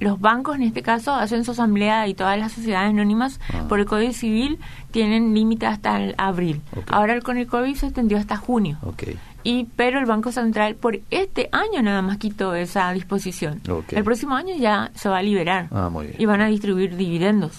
[0.00, 3.64] los bancos en este caso hacen su asamblea y todas las sociedades anónimas Ah.
[3.68, 4.58] por el Código Civil
[4.90, 6.60] tienen límite hasta el abril.
[6.76, 6.84] Ok.
[6.90, 8.78] Ahora con el COVID se extendió hasta junio.
[8.82, 9.04] Ok.
[9.46, 13.60] Y pero el Banco Central por este año nada más quitó esa disposición.
[13.68, 13.92] Ok.
[13.92, 16.16] El próximo año ya se va a liberar Ah, muy bien.
[16.18, 17.58] y van a distribuir dividendos.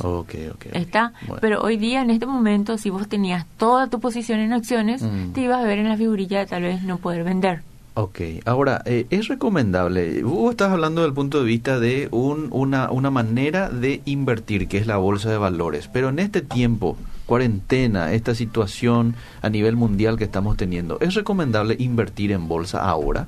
[0.73, 1.37] Está, Bueno.
[1.41, 5.33] pero hoy día en este momento si vos tenías toda tu posición en acciones, Mm.
[5.33, 7.61] te ibas a ver en la figurilla de tal vez no poder vender.
[7.97, 12.91] Ok, ahora, eh, es recomendable, vos estás hablando del punto de vista de un, una,
[12.91, 18.11] una manera de invertir, que es la bolsa de valores, pero en este tiempo, cuarentena,
[18.11, 23.27] esta situación a nivel mundial que estamos teniendo, ¿es recomendable invertir en bolsa ahora?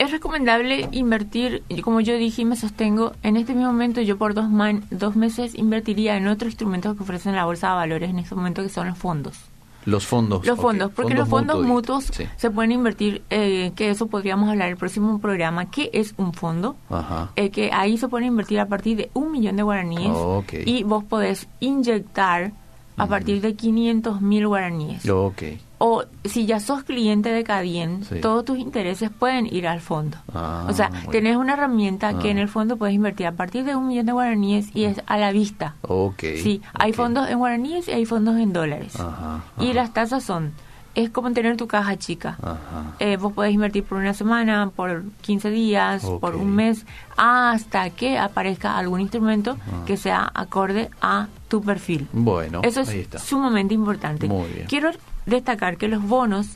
[0.00, 4.34] Es recomendable invertir, como yo dije y me sostengo, en este mismo momento yo por
[4.34, 8.18] dos, man- dos meses invertiría en otros instrumentos que ofrecen la bolsa de valores en
[8.18, 9.36] este momento que son los fondos.
[9.84, 10.46] Los fondos.
[10.46, 12.24] Los fondos, porque los fondos mutuos Sí.
[12.36, 16.76] se pueden invertir, eh, que eso podríamos hablar el próximo programa, ¿qué es un fondo?
[16.90, 17.30] Ajá.
[17.36, 20.52] Eh, que ahí se puede invertir a partir de un millón de guaraníes Ok.
[20.64, 22.52] y vos podés inyectar
[22.96, 25.08] a partir de 500 mil guaraníes.
[25.08, 25.42] Ok.
[25.86, 28.20] O si ya sos cliente de Cadien, Sí.
[28.22, 30.16] todos tus intereses pueden ir al fondo.
[30.32, 32.30] Ah, o sea, tenés una herramienta que Ah.
[32.30, 35.18] en el fondo puedes invertir a partir de un millón de guaraníes y es a
[35.18, 35.74] la vista.
[35.82, 36.22] Ok.
[36.42, 38.98] Sí, hay fondos en guaraníes y hay fondos en dólares.
[38.98, 40.52] Ajá, Y las tasas son,
[40.94, 42.38] es como tener tu caja chica.
[42.40, 42.94] Ajá.
[42.98, 46.86] Eh, vos podés invertir por una semana, por 15 días, por un mes,
[47.18, 49.84] hasta que aparezca algún instrumento Ah.
[49.84, 52.08] que sea acorde a tu perfil.
[52.14, 53.18] Bueno, Eso es ahí está.
[53.18, 54.28] sumamente importante.
[54.28, 54.66] Muy bien.
[54.66, 54.90] Quiero
[55.26, 56.48] destacar que los bonos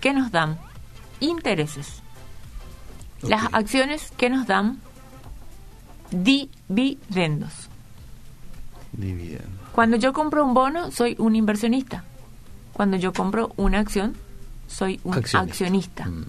[0.00, 0.58] que nos dan
[1.20, 2.02] intereses,
[3.22, 4.78] las acciones que nos dan
[6.10, 7.68] dividendos.
[8.92, 9.48] Dividendo.
[9.72, 12.04] Cuando yo compro un bono, soy un inversionista.
[12.72, 14.16] Cuando yo compro una acción,
[14.66, 15.40] soy un Accionista.
[15.40, 16.04] accionista.
[16.06, 16.24] Mm.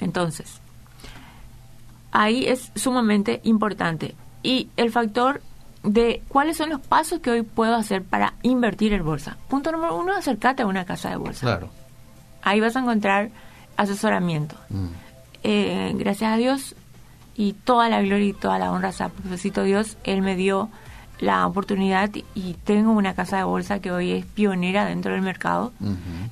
[0.00, 0.60] Entonces,
[2.12, 4.14] ahí es sumamente importante.
[4.42, 5.40] Y el factor
[5.86, 9.36] de cuáles son los pasos que hoy puedo hacer para invertir en bolsa.
[9.48, 11.46] Punto número uno, acércate a una casa de bolsa.
[11.46, 11.70] Claro.
[12.42, 13.30] Ahí vas a encontrar
[13.76, 14.56] asesoramiento.
[14.68, 14.86] Mm.
[15.44, 16.74] Eh, gracias a Dios
[17.36, 20.68] y toda la gloria y toda la honra a Propósito Dios, Él me dio
[21.20, 25.72] la oportunidad y tengo una casa de bolsa que hoy es pionera dentro del mercado.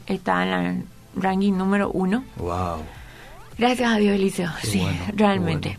[0.06, 0.84] Está en la
[1.16, 2.24] ranking número uno.
[2.36, 2.82] Wow.
[3.56, 4.50] Gracias a Dios, Eliseo.
[4.62, 5.78] sí, realmente.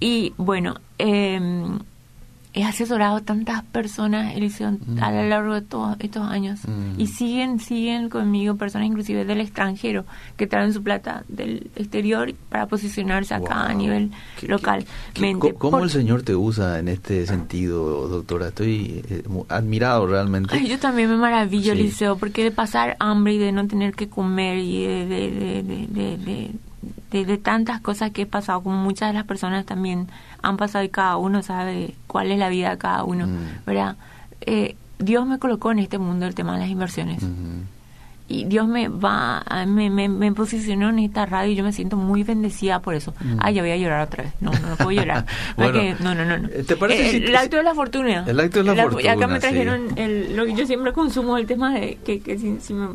[0.00, 1.38] Y bueno, eh,
[2.52, 5.28] he asesorado tantas personas, Eliseo, a lo mm.
[5.28, 6.60] largo de todos estos años.
[6.98, 7.06] Y mm.
[7.06, 10.04] siguen, siguen conmigo personas inclusive del extranjero
[10.36, 14.10] que traen su plata del exterior para posicionarse acá a nivel
[14.42, 14.84] local.
[15.58, 18.48] ¿Cómo el Señor te usa en este sentido, doctora?
[18.48, 20.66] Estoy eh, admirado realmente.
[20.66, 24.58] yo también me maravillo, Eliseo, porque de pasar hambre y de no tener que comer
[24.58, 26.50] y de, de
[27.10, 30.08] de, tantas cosas que he pasado, como muchas de las personas también
[30.42, 33.64] han pasado y cada uno sabe cuál es la vida de cada uno, mm.
[33.66, 33.96] ¿verdad?
[34.40, 37.22] Eh, Dios me colocó en este mundo el tema de las inversiones
[38.30, 41.96] y Dios me va, me, me, me, posicionó en esta radio y yo me siento
[41.96, 43.12] muy bendecida por eso.
[43.20, 43.38] Mm.
[43.40, 44.32] Ay, ya voy a llorar otra vez.
[44.40, 45.26] No, no, puedo llorar.
[45.56, 48.24] no, no, no, ¿Te parece el, acto de la fortuna.
[48.28, 49.12] El acto de la fortuna.
[49.12, 49.88] Acá me trajeron
[50.36, 52.38] lo que yo siempre consumo, el tema de que, que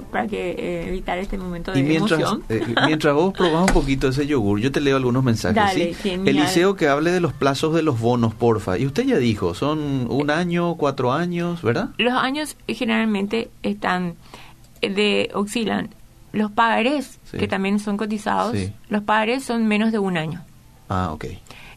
[0.09, 2.43] para que eh, evitar este momento de y mientras, emoción.
[2.47, 5.55] Eh, mientras vos probás un poquito ese yogur, yo te leo algunos mensajes.
[5.55, 6.11] Dale, ¿sí?
[6.25, 8.77] Eliseo, que hable de los plazos de los bonos, porfa.
[8.77, 11.89] Y usted ya dijo, son un año, cuatro años, ¿verdad?
[11.97, 14.15] Los años generalmente están
[14.89, 15.89] de oscilan.
[16.31, 18.57] Los pagarés, que también son cotizados,
[18.89, 20.43] los pagarés son menos de un año.
[20.89, 21.25] Ah, ok.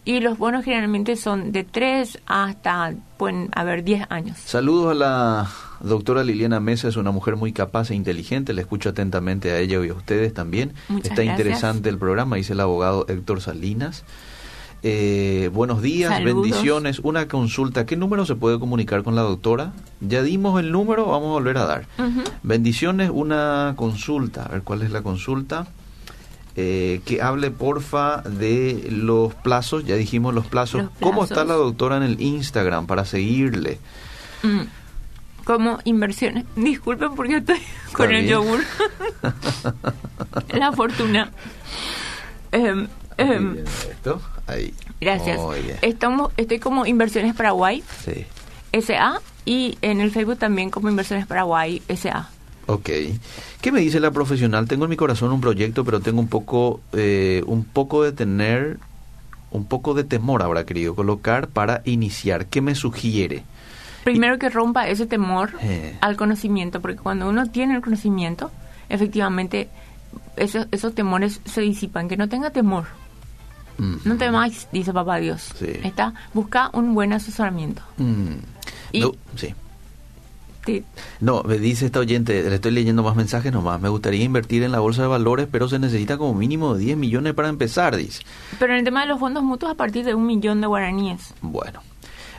[0.05, 4.39] Y los bonos generalmente son de tres hasta, pueden haber diez años.
[4.39, 8.89] Saludos a la doctora Liliana Mesa, es una mujer muy capaz e inteligente, le escucho
[8.89, 10.73] atentamente a ella y a ustedes también.
[11.05, 14.05] Está interesante el programa, dice el abogado Héctor Salinas.
[14.83, 17.01] Eh, buenos días, bendiciones.
[17.01, 17.85] Una consulta.
[17.85, 19.73] ¿Qué número se puede comunicar con la doctora?
[20.01, 21.87] Ya dimos el número, vamos a volver a dar.
[22.43, 24.45] Bendiciones, una consulta.
[24.45, 25.67] A ver cuál es la consulta.
[26.61, 29.85] Eh, que hable porfa de los plazos.
[29.85, 30.85] Ya dijimos los plazos.
[31.01, 33.79] ¿Cómo está la doctora en el Instagram para seguirle?
[34.43, 34.63] Mm.
[35.45, 36.45] Como inversiones.
[36.57, 37.61] Disculpen porque estoy
[37.93, 38.61] con el yogur.
[40.53, 41.31] la fortuna.
[42.53, 42.87] Eh,
[43.17, 44.21] esto.
[44.49, 44.75] Ahí.
[45.01, 45.39] Gracias.
[45.83, 47.85] Estamos, estoy como Inversiones Paraguay.
[48.05, 48.27] Sí.
[48.73, 52.29] SA y en el Facebook también como Inversiones Paraguay SA.
[52.67, 52.91] Ok.
[53.61, 54.69] ¿Qué me dice la profesional?
[54.69, 58.79] Tengo en mi corazón un proyecto, pero tengo un poco, eh, un poco de tener,
[59.51, 62.47] un poco de temor habrá querido colocar para iniciar.
[62.47, 63.45] ¿Qué me sugiere?
[64.05, 65.97] Primero que rompa ese temor eh.
[66.01, 68.51] al conocimiento, porque cuando uno tiene el conocimiento,
[68.89, 69.69] efectivamente
[70.37, 72.09] esos, esos temores se disipan.
[72.09, 72.85] Que no tenga temor.
[73.79, 75.53] No temáis, dice papá Dios.
[75.61, 77.83] Está, busca un buen asesoramiento.
[77.97, 79.01] Mm.
[79.01, 79.55] no, sí.
[81.21, 83.81] No, me dice esta oyente, le estoy leyendo más mensajes nomás.
[83.81, 86.97] Me gustaría invertir en la bolsa de valores, pero se necesita como mínimo de 10
[86.97, 88.23] millones para empezar, dice.
[88.59, 91.35] Pero en el tema de los fondos mutuos, a partir de un millón de guaraníes.
[91.41, 91.81] Bueno,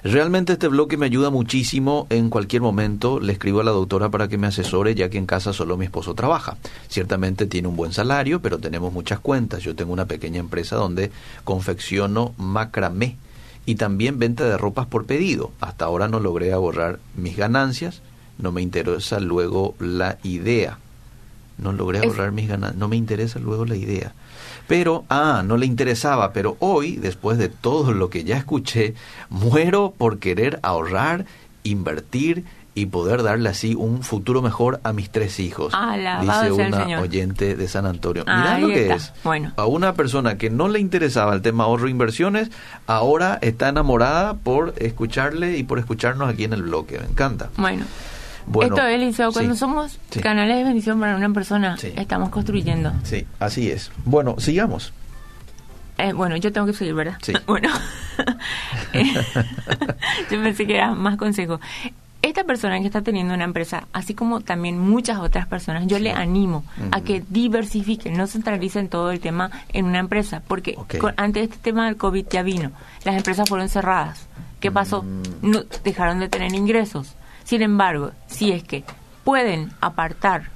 [0.03, 2.07] Realmente este bloque me ayuda muchísimo.
[2.09, 5.25] En cualquier momento le escribo a la doctora para que me asesore, ya que en
[5.25, 6.57] casa solo mi esposo trabaja.
[6.87, 9.61] Ciertamente tiene un buen salario, pero tenemos muchas cuentas.
[9.63, 11.11] Yo tengo una pequeña empresa donde
[11.43, 13.17] confecciono macramé
[13.65, 15.51] y también venta de ropas por pedido.
[15.59, 18.01] Hasta ahora no logré ahorrar mis ganancias.
[18.37, 20.79] No me interesa luego la idea.
[21.59, 22.77] No logré ahorrar mis ganancias.
[22.79, 24.13] No me interesa luego la idea.
[24.67, 28.93] Pero, ah, no le interesaba, pero hoy, después de todo lo que ya escuché,
[29.29, 31.25] muero por querer ahorrar,
[31.63, 32.45] invertir
[32.75, 35.73] y poder darle así un futuro mejor a mis tres hijos.
[36.21, 38.23] dice una oyente de San Antonio.
[38.25, 39.11] Mirá lo que es.
[39.23, 39.51] Bueno.
[39.57, 42.51] A una persona que no le interesaba el tema ahorro e inversiones,
[42.87, 46.99] ahora está enamorada por escucharle y por escucharnos aquí en el bloque.
[46.99, 47.49] Me encanta.
[47.57, 47.85] Bueno.
[48.61, 52.91] Esto es, Liceo, cuando somos canales de bendición para una persona, estamos construyendo.
[53.03, 53.91] Sí, así es.
[54.05, 54.93] Bueno, sigamos.
[55.99, 57.17] Eh, bueno, yo tengo que seguir, ¿verdad?
[57.21, 57.33] Sí.
[57.45, 57.69] bueno,
[58.93, 59.03] eh,
[60.31, 61.59] yo pensé que era más consejo.
[62.21, 66.11] Esta persona que está teniendo una empresa, así como también muchas otras personas, yo le
[66.11, 70.77] animo a que diversifiquen, no centralicen todo el tema en una empresa, porque
[71.15, 72.71] antes de este tema del COVID ya vino,
[73.05, 74.27] las empresas fueron cerradas.
[74.59, 75.03] ¿Qué pasó?
[75.03, 75.49] Mm.
[75.49, 77.15] No, dejaron de tener ingresos
[77.49, 78.83] sin embargo, si es que
[79.23, 80.51] pueden apartar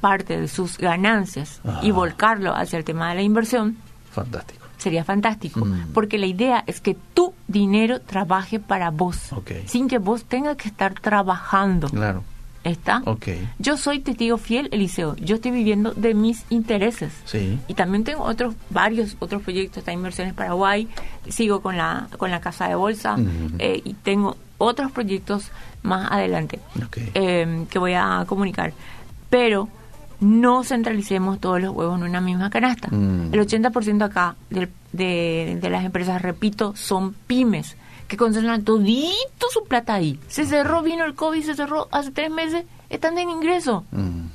[0.00, 3.76] parte de sus ganancias y volcarlo hacia el tema de la inversión,
[4.12, 4.64] fantástico.
[4.78, 5.88] Sería fantástico, mm.
[5.92, 9.30] porque la idea es que tu dinero trabaje para vos,
[9.66, 11.88] sin que vos tengas que estar trabajando.
[11.88, 12.22] Claro.
[12.62, 13.02] ¿Está?
[13.58, 15.16] Yo soy testigo fiel, Eliseo.
[15.16, 17.12] Yo estoy viviendo de mis intereses.
[17.24, 17.58] Sí.
[17.66, 19.78] Y también tengo otros, varios otros proyectos.
[19.78, 20.86] Está Inversiones Paraguay.
[21.28, 23.16] Sigo con la, con la Casa de Bolsa.
[23.58, 25.50] Eh, y tengo otros proyectos
[25.82, 26.60] más adelante
[27.14, 28.72] eh, que voy a comunicar.
[29.28, 29.68] Pero
[30.20, 32.88] no centralicemos todos los huevos en una misma canasta.
[32.88, 33.34] Mm.
[33.34, 39.94] El 80% acá de, de, las empresas, repito, son pymes que concentran todito su plata
[39.94, 40.18] ahí.
[40.28, 43.84] Se cerró, vino el COVID, se cerró hace tres meses, están en ingreso.
[43.90, 44.26] Mm.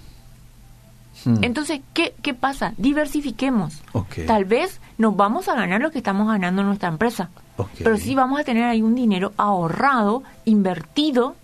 [1.25, 1.43] Mm.
[1.43, 2.73] Entonces, ¿qué, ¿qué pasa?
[2.77, 3.81] Diversifiquemos.
[4.25, 7.29] Tal vez nos vamos a ganar lo que estamos ganando en nuestra empresa,
[7.77, 11.35] Pero sí vamos a tener ahí un dinero ahorrado, invertido,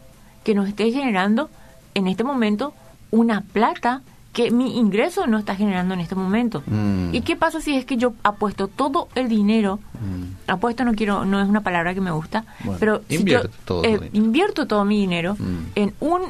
[0.43, 1.49] que nos esté generando
[1.95, 2.73] en este momento
[3.12, 4.02] una plata
[4.34, 6.63] que mi ingreso no está generando en este momento.
[6.65, 7.13] Mm.
[7.13, 9.80] ¿Y qué pasa si es que yo apuesto todo el dinero?
[9.93, 10.49] Mm.
[10.52, 13.54] Apuesto no quiero, no es una palabra que me gusta, Bueno, pero si invierte yo,
[13.65, 15.58] todo eh, invierto todo mi dinero Mm.
[15.76, 16.21] en un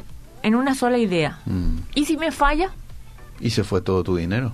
[0.44, 1.40] en una sola idea.
[1.96, 2.72] Y si me falla,
[3.40, 4.54] ¿Y se fue todo tu dinero?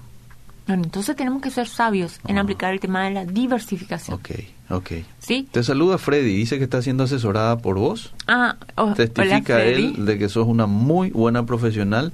[0.70, 2.42] Bueno, entonces tenemos que ser sabios en Ah.
[2.42, 4.16] aplicar el tema de la diversificación.
[4.18, 4.30] Ok,
[4.70, 4.92] ok.
[5.20, 5.48] ¿Sí?
[5.52, 8.14] Te saluda Freddy, dice que está siendo asesorada por vos.
[8.28, 12.14] Ah, oh, Testifica él de que sos una muy buena profesional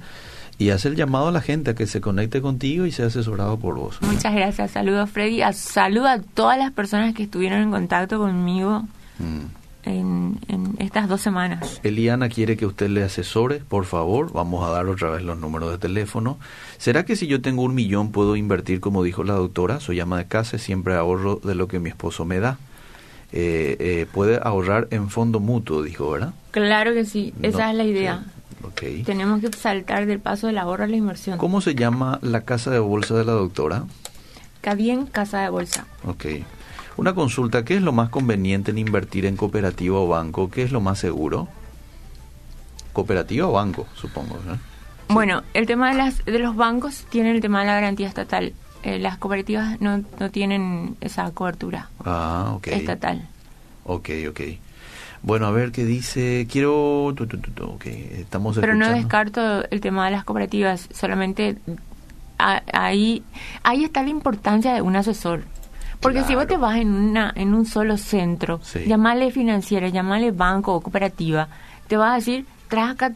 [0.58, 3.58] y hace el llamado a la gente a que se conecte contigo y sea asesorado
[3.58, 3.98] por vos.
[4.00, 4.70] Muchas gracias.
[4.70, 5.42] Saludos, Freddy.
[5.42, 8.84] A, saludo a todas las personas que estuvieron en contacto conmigo
[9.18, 9.46] Mm.
[9.86, 11.80] En, en estas dos semanas.
[11.82, 14.32] Eliana quiere que usted le asesore, por favor.
[14.32, 16.38] Vamos a dar otra vez los números de teléfono.
[16.76, 19.80] ¿Será que si yo tengo un millón puedo invertir como dijo la doctora?
[19.80, 22.58] Soy ama de casa, siempre ahorro de lo que mi esposo me da.
[23.32, 26.34] Eh, eh, puede ahorrar en fondo mutuo, dijo, ¿verdad?
[26.50, 27.34] Claro que sí.
[27.42, 28.24] Esa No, es la idea.
[28.62, 29.04] Ok.
[29.04, 31.38] Tenemos que saltar del paso del ahorro a la inversión.
[31.38, 33.84] ¿Cómo se llama la casa de bolsa de la doctora?
[34.60, 35.86] Cabien Casa de Bolsa.
[36.04, 36.24] Ok.
[36.96, 40.50] Una consulta, ¿qué es lo más conveniente en invertir en cooperativa o banco?
[40.50, 41.48] ¿Qué es lo más seguro?
[42.92, 44.38] Cooperativa o banco, supongo.
[44.46, 44.54] ¿no?
[44.54, 44.60] Sí.
[45.10, 48.54] Bueno, el tema de, las, de los bancos tiene el tema de la garantía estatal.
[48.82, 52.68] Eh, las cooperativas no, no tienen esa cobertura Ah, ok.
[52.68, 53.28] estatal.
[53.84, 54.40] Ok, ok.
[55.22, 56.46] Bueno, a ver qué dice.
[56.50, 57.12] Quiero.
[57.16, 61.56] tu, tu, tu, tu, ok, estamos Pero no descarto el tema de las cooperativas, solamente
[62.38, 63.22] ahí
[63.62, 65.44] ahí está la importancia de un asesor.
[66.06, 68.84] Porque si vos te vas en una en un solo centro, Sí.
[68.86, 71.48] llamale financiera, llamale banco o cooperativa,
[71.88, 73.12] te vas a decir, trae acá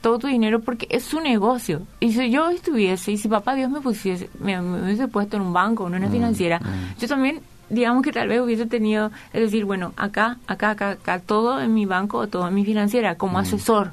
[0.00, 1.82] todo tu dinero porque es su negocio.
[2.00, 5.42] Y si yo estuviese, y si papá Dios me pusiese, me, me hubiese puesto en
[5.42, 6.98] un banco o en una Mm, financiera, mm.
[7.00, 11.20] yo también, digamos que tal vez hubiese tenido, es decir, bueno, acá, acá, acá, acá,
[11.20, 13.42] todo en mi banco o todo en mi financiera, como Mm.
[13.42, 13.92] asesor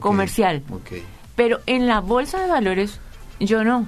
[0.00, 0.62] comercial.
[1.34, 3.00] Pero en la bolsa de valores,
[3.40, 3.86] yo no.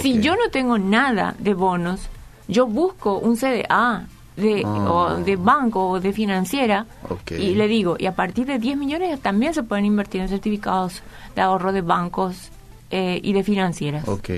[0.00, 2.08] Si yo no tengo nada de bonos,
[2.50, 4.90] yo busco un CDA de, Ah.
[4.92, 6.86] o de banco o de financiera
[7.38, 11.02] y le digo, y a partir de 10 millones también se pueden invertir en certificados
[11.34, 12.50] de ahorro de bancos
[12.90, 14.08] eh, y de financieras.
[14.08, 14.30] Ok.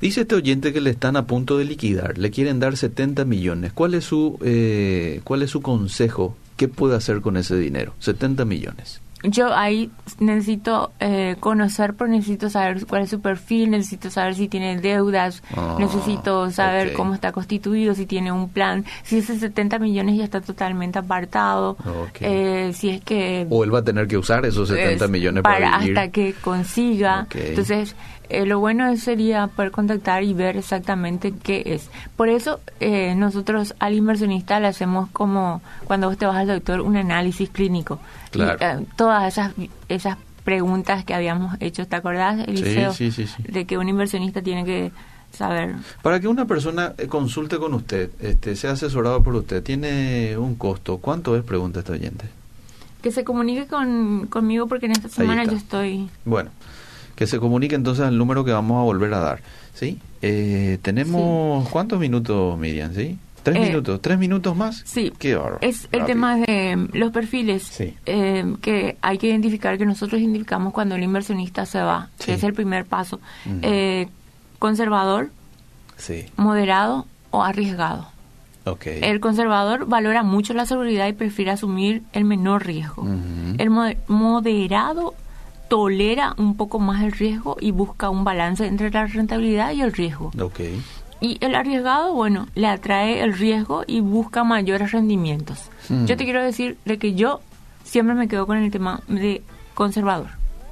[0.00, 3.72] Dice este oyente que le están a punto de liquidar, le quieren dar 70 millones.
[3.72, 6.36] ¿Cuál es su, eh, cuál es su consejo?
[6.56, 7.94] ¿Qué puede hacer con ese dinero?
[8.00, 9.00] 70 millones.
[9.26, 14.48] Yo ahí necesito eh, conocer, pero necesito saber cuál es su perfil, necesito saber si
[14.48, 19.78] tiene deudas, Ah, necesito saber cómo está constituido, si tiene un plan, si ese 70
[19.78, 21.76] millones ya está totalmente apartado,
[22.20, 23.46] eh, si es que...
[23.50, 25.98] O él va a tener que usar esos 70 es millones para, vivir.
[25.98, 27.26] hasta que consiga.
[27.34, 27.94] Entonces,
[28.28, 31.88] eh, lo bueno sería poder contactar y ver exactamente qué es.
[32.16, 36.80] Por eso eh, nosotros al inversionista le hacemos como cuando vos te vas al doctor
[36.80, 37.98] un análisis clínico.
[38.28, 38.58] Y, Claro.
[38.60, 39.52] eh, todas esas
[39.88, 42.92] esas preguntas que habíamos hecho, ¿te acordás, Eliseo?
[42.92, 43.42] sí, sí, sí.
[43.42, 44.92] De que un inversionista tiene que
[45.32, 45.74] saber.
[46.02, 50.54] Para que una persona eh, consulte con usted, este, sea asesorado por usted, tiene un
[50.54, 50.98] costo.
[50.98, 51.42] ¿Cuánto es?
[51.42, 52.26] Pregunta este oyente.
[53.02, 56.08] Que se comunique con, conmigo porque en esta semana yo estoy...
[56.24, 56.50] Bueno,
[57.16, 59.40] que se comunique entonces al número que vamos a volver a dar.
[59.74, 59.98] ¿Sí?
[60.22, 61.68] Eh, tenemos.
[61.70, 62.94] ¿Cuántos minutos, Miriam?
[62.94, 63.18] ¿Sí?
[63.42, 64.00] ¿Tres Eh, minutos?
[64.02, 64.82] ¿Tres minutos más?
[64.86, 65.58] Sí, Qué bárbaro.
[65.60, 66.06] es el Rápido.
[66.06, 67.94] tema de mm, los perfiles Sí.
[68.06, 72.26] eh, que hay que identificar, que nosotros identificamos cuando el inversionista se va, Sí.
[72.26, 73.20] que es el primer paso.
[73.62, 74.08] Eh,
[74.58, 75.30] conservador,
[75.96, 78.08] Sí, moderado o arriesgado.
[78.64, 78.86] ok.
[78.86, 83.02] El conservador valora mucho la seguridad y prefiere asumir el menor riesgo.
[83.02, 83.14] Ujú.
[83.58, 85.14] El mo- moderado
[85.68, 89.92] tolera un poco más el riesgo y busca un balance entre la rentabilidad y el
[89.92, 90.30] riesgo.
[90.40, 90.60] Ok.
[91.20, 95.70] Y el arriesgado, bueno, le atrae el riesgo y busca mayores rendimientos.
[95.88, 96.04] Mm.
[96.04, 97.40] Yo te quiero decir de que yo
[97.84, 99.42] siempre me quedo con el tema de
[99.74, 100.28] conservador.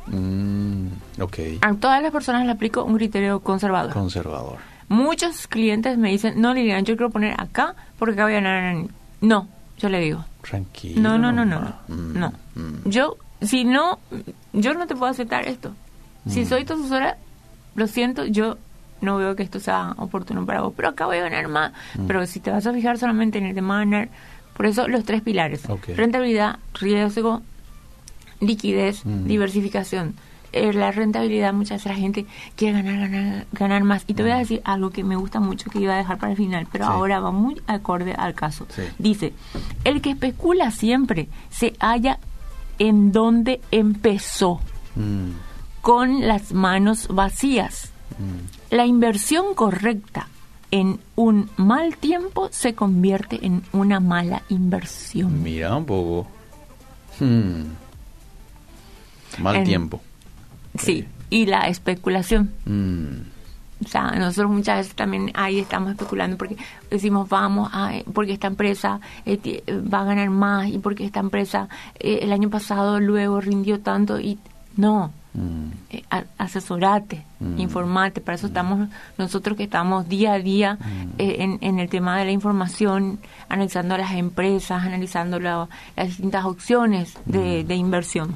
[0.07, 0.88] Mm,
[1.20, 1.38] ok.
[1.62, 3.92] A todas las personas le aplico un criterio conservador.
[3.92, 4.59] Conservador.
[4.88, 8.64] Muchos clientes me dicen, no, Lilian, yo quiero poner acá porque acá voy a ganar.
[8.74, 8.90] en-".
[9.22, 11.01] No, yo le digo, Tranquilo.
[11.01, 11.74] no, no, no, no, no.
[11.88, 12.32] Mm, no.
[12.55, 12.88] mm.
[12.90, 13.16] Yo,
[13.47, 13.99] si no,
[14.53, 15.74] yo no te puedo aceptar esto.
[16.28, 16.47] Si Mm.
[16.47, 17.16] soy tu asesora,
[17.74, 18.57] lo siento, yo
[19.01, 21.72] no veo que esto sea oportuno para vos, pero acá voy a ganar más.
[21.99, 22.07] Mm.
[22.07, 24.09] Pero si te vas a fijar solamente en el tema de ganar,
[24.57, 25.62] por eso los tres pilares,
[25.97, 27.42] rentabilidad, riesgo,
[28.40, 29.26] liquidez, Mm.
[29.26, 30.14] diversificación.
[30.57, 34.05] eh, la rentabilidad, muchas veces la gente quiere ganar, ganar, ganar más.
[34.07, 36.30] Y te voy a decir algo que me gusta mucho que iba a dejar para
[36.30, 36.90] el final, pero Sí.
[36.92, 38.64] ahora va muy acorde al caso.
[38.68, 38.82] Sí.
[39.01, 39.32] Dice,
[39.82, 42.20] el que especula siempre se halla
[42.79, 44.61] en donde empezó,
[44.97, 45.31] Mm,
[45.81, 47.91] con las manos vacías.
[48.18, 48.75] mm.
[48.75, 50.29] La inversión correcta
[50.70, 55.43] en un mal tiempo se convierte en una mala inversión.
[55.43, 56.27] Mira un poco.
[57.20, 57.62] Hmm.
[59.39, 60.01] Mal En- tiempo.
[60.79, 62.51] Sí, y la especulación.
[62.66, 63.34] Mm,
[63.85, 66.57] O sea, nosotros muchas veces también ahí estamos especulando porque
[66.91, 71.20] decimos, vamos, a, porque esta empresa eh, eh, va a ganar más y porque esta
[71.20, 71.68] empresa
[71.99, 74.39] eh, el año pasado luego rindió tanto y
[74.76, 75.66] no, mm.
[75.91, 77.59] eh, a- asesorate, Mm.
[77.61, 80.78] informate, para eso estamos nosotros que estamos día a día
[81.18, 83.18] eh, en, en el tema de la información,
[83.51, 88.35] analizando las empresas, analizando la- las distintas opciones de, de inversión.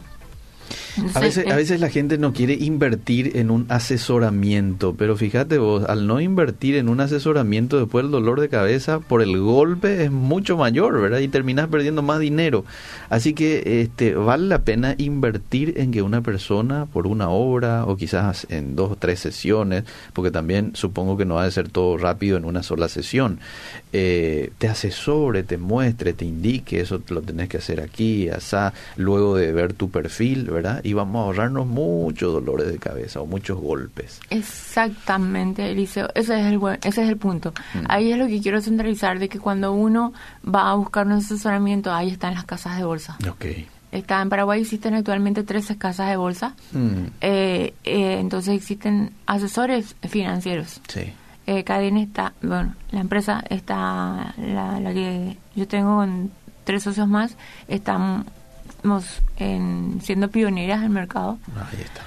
[1.15, 5.85] A veces, a veces la gente no quiere invertir en un asesoramiento, pero fíjate vos,
[5.85, 10.11] al no invertir en un asesoramiento, después el dolor de cabeza por el golpe es
[10.11, 11.19] mucho mayor, ¿verdad?
[11.19, 12.65] Y terminas perdiendo más dinero.
[13.11, 17.97] Así que este, vale la pena invertir en que una persona por una hora o
[17.97, 21.97] quizás en dos o tres sesiones, porque también supongo que no va a ser todo
[21.97, 23.41] rápido en una sola sesión,
[23.93, 29.37] eh, te asesore, te muestre, te indique, eso lo tenés que hacer aquí, asá, luego
[29.37, 30.81] de ver tu perfil, ¿verdad?
[30.89, 34.21] Y vamos a ahorrarnos muchos dolores de cabeza o muchos golpes.
[34.31, 36.09] Exactamente, Eliseo.
[36.15, 37.53] Ese es el, buen- ese es el punto.
[37.75, 37.79] Mm.
[37.91, 40.15] Ahí es lo que quiero centralizar, de que cuando uno
[40.47, 43.19] va a buscar un asesoramiento, ahí están las casas de bolsa.
[43.29, 43.45] Ok.
[43.93, 46.55] Está en Paraguay existen actualmente 13 casas de bolsa.
[46.73, 50.81] Mm, Eh, eh, entonces existen asesores financieros.
[50.89, 51.13] sí.
[51.47, 56.31] Eh, Cadena está, bueno, la empresa está, la, la que yo tengo con
[56.65, 57.37] tres socios más,
[58.79, 61.39] estamos en, siendo pioneras del mercado.
[61.57, 62.03] Ahí está.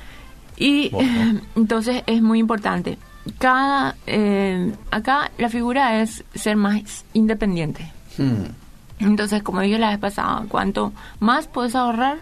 [0.58, 1.42] Y Bueno.
[1.56, 2.98] entonces es muy importante.
[3.38, 7.92] Cada eh, acá la figura es ser más independiente.
[8.18, 12.18] Mm, Entonces, como dije la vez pasada, cuanto más puedes ahorrar,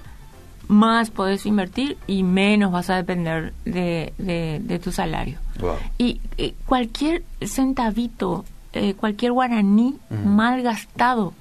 [0.68, 5.38] más puedes invertir y menos vas a depender de, de- de tu salario.
[5.60, 5.76] wow.
[5.98, 6.20] Y,
[6.66, 10.28] cualquier centavito, eh, cualquier guaraní Mm.
[10.36, 11.34] mal gastado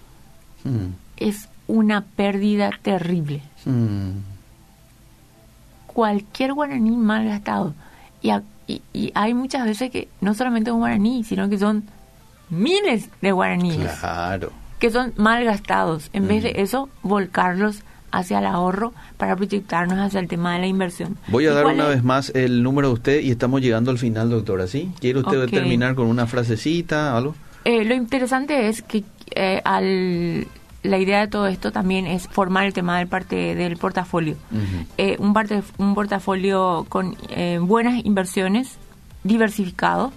[0.64, 3.42] Mm, es una pérdida terrible.
[3.64, 4.10] mm,
[5.86, 7.74] cualquier guaraní mal gastado.
[8.22, 11.84] Y, a- y, y hay muchas veces que no solamente un guaraní, sino que son
[12.50, 14.52] miles de guaraníes claro.
[14.78, 16.10] que son mal gastados.
[16.12, 16.46] En vez Mm.
[16.46, 21.18] de eso, volcarlos hacia el ahorro para proyectarnos hacia el tema de la inversión.
[21.28, 21.88] Voy a ¿Y dar una es?
[21.96, 24.90] vez más el número de usted y estamos llegando al final, doctora, ¿sí?
[25.00, 27.34] ¿Quiere usted terminar con una frasecita, algo?
[27.64, 29.04] Eh, lo interesante es que
[29.34, 30.46] eh, al,
[30.82, 34.36] la idea de todo esto también es formar el tema del parte del portafolio.
[34.96, 38.78] Eh, un, parte, un portafolio con eh, buenas inversiones,
[39.24, 40.12] diversificado,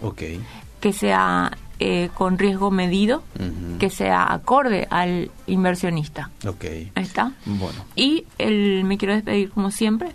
[0.79, 3.23] que sea eh, con riesgo medido,
[3.79, 6.29] que sea acorde al inversionista.
[6.95, 7.33] Ahí está.
[7.45, 7.85] Bueno.
[7.95, 10.11] Y el, me quiero despedir como siempre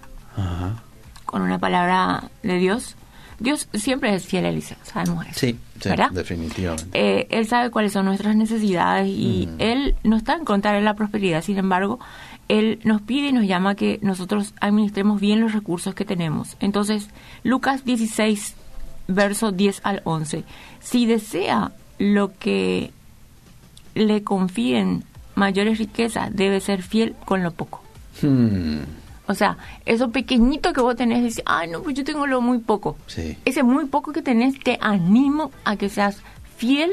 [1.24, 2.94] con una palabra de Dios.
[3.38, 5.40] Dios siempre es fiel a Eliseo, sabemos eso.
[5.40, 6.11] Sí, sí, ¿verdad?
[6.11, 6.87] definitivamente.
[6.93, 9.57] Eh, él sabe cuáles son nuestras necesidades y Ujú.
[9.59, 11.99] Él no está en contra de la prosperidad, sin embargo,
[12.49, 16.57] Él nos pide y nos llama a que nosotros administremos bien los recursos que tenemos.
[16.61, 17.09] Entonces,
[17.43, 18.55] Lucas 16,
[19.09, 20.45] verso 10 al 11.
[20.81, 22.93] Si desea lo que
[23.95, 25.05] le confíen
[25.35, 27.83] mayores riquezas, debe ser fiel con lo poco.
[28.22, 28.79] Hmm,
[29.29, 32.59] O sea, eso pequeñito que vos tenés, decís, ay, no, pues yo tengo lo muy
[32.59, 32.97] poco.
[33.07, 33.37] Sí.
[33.45, 36.22] Ese muy poco que tenés, te animo a que seas
[36.57, 36.93] fiel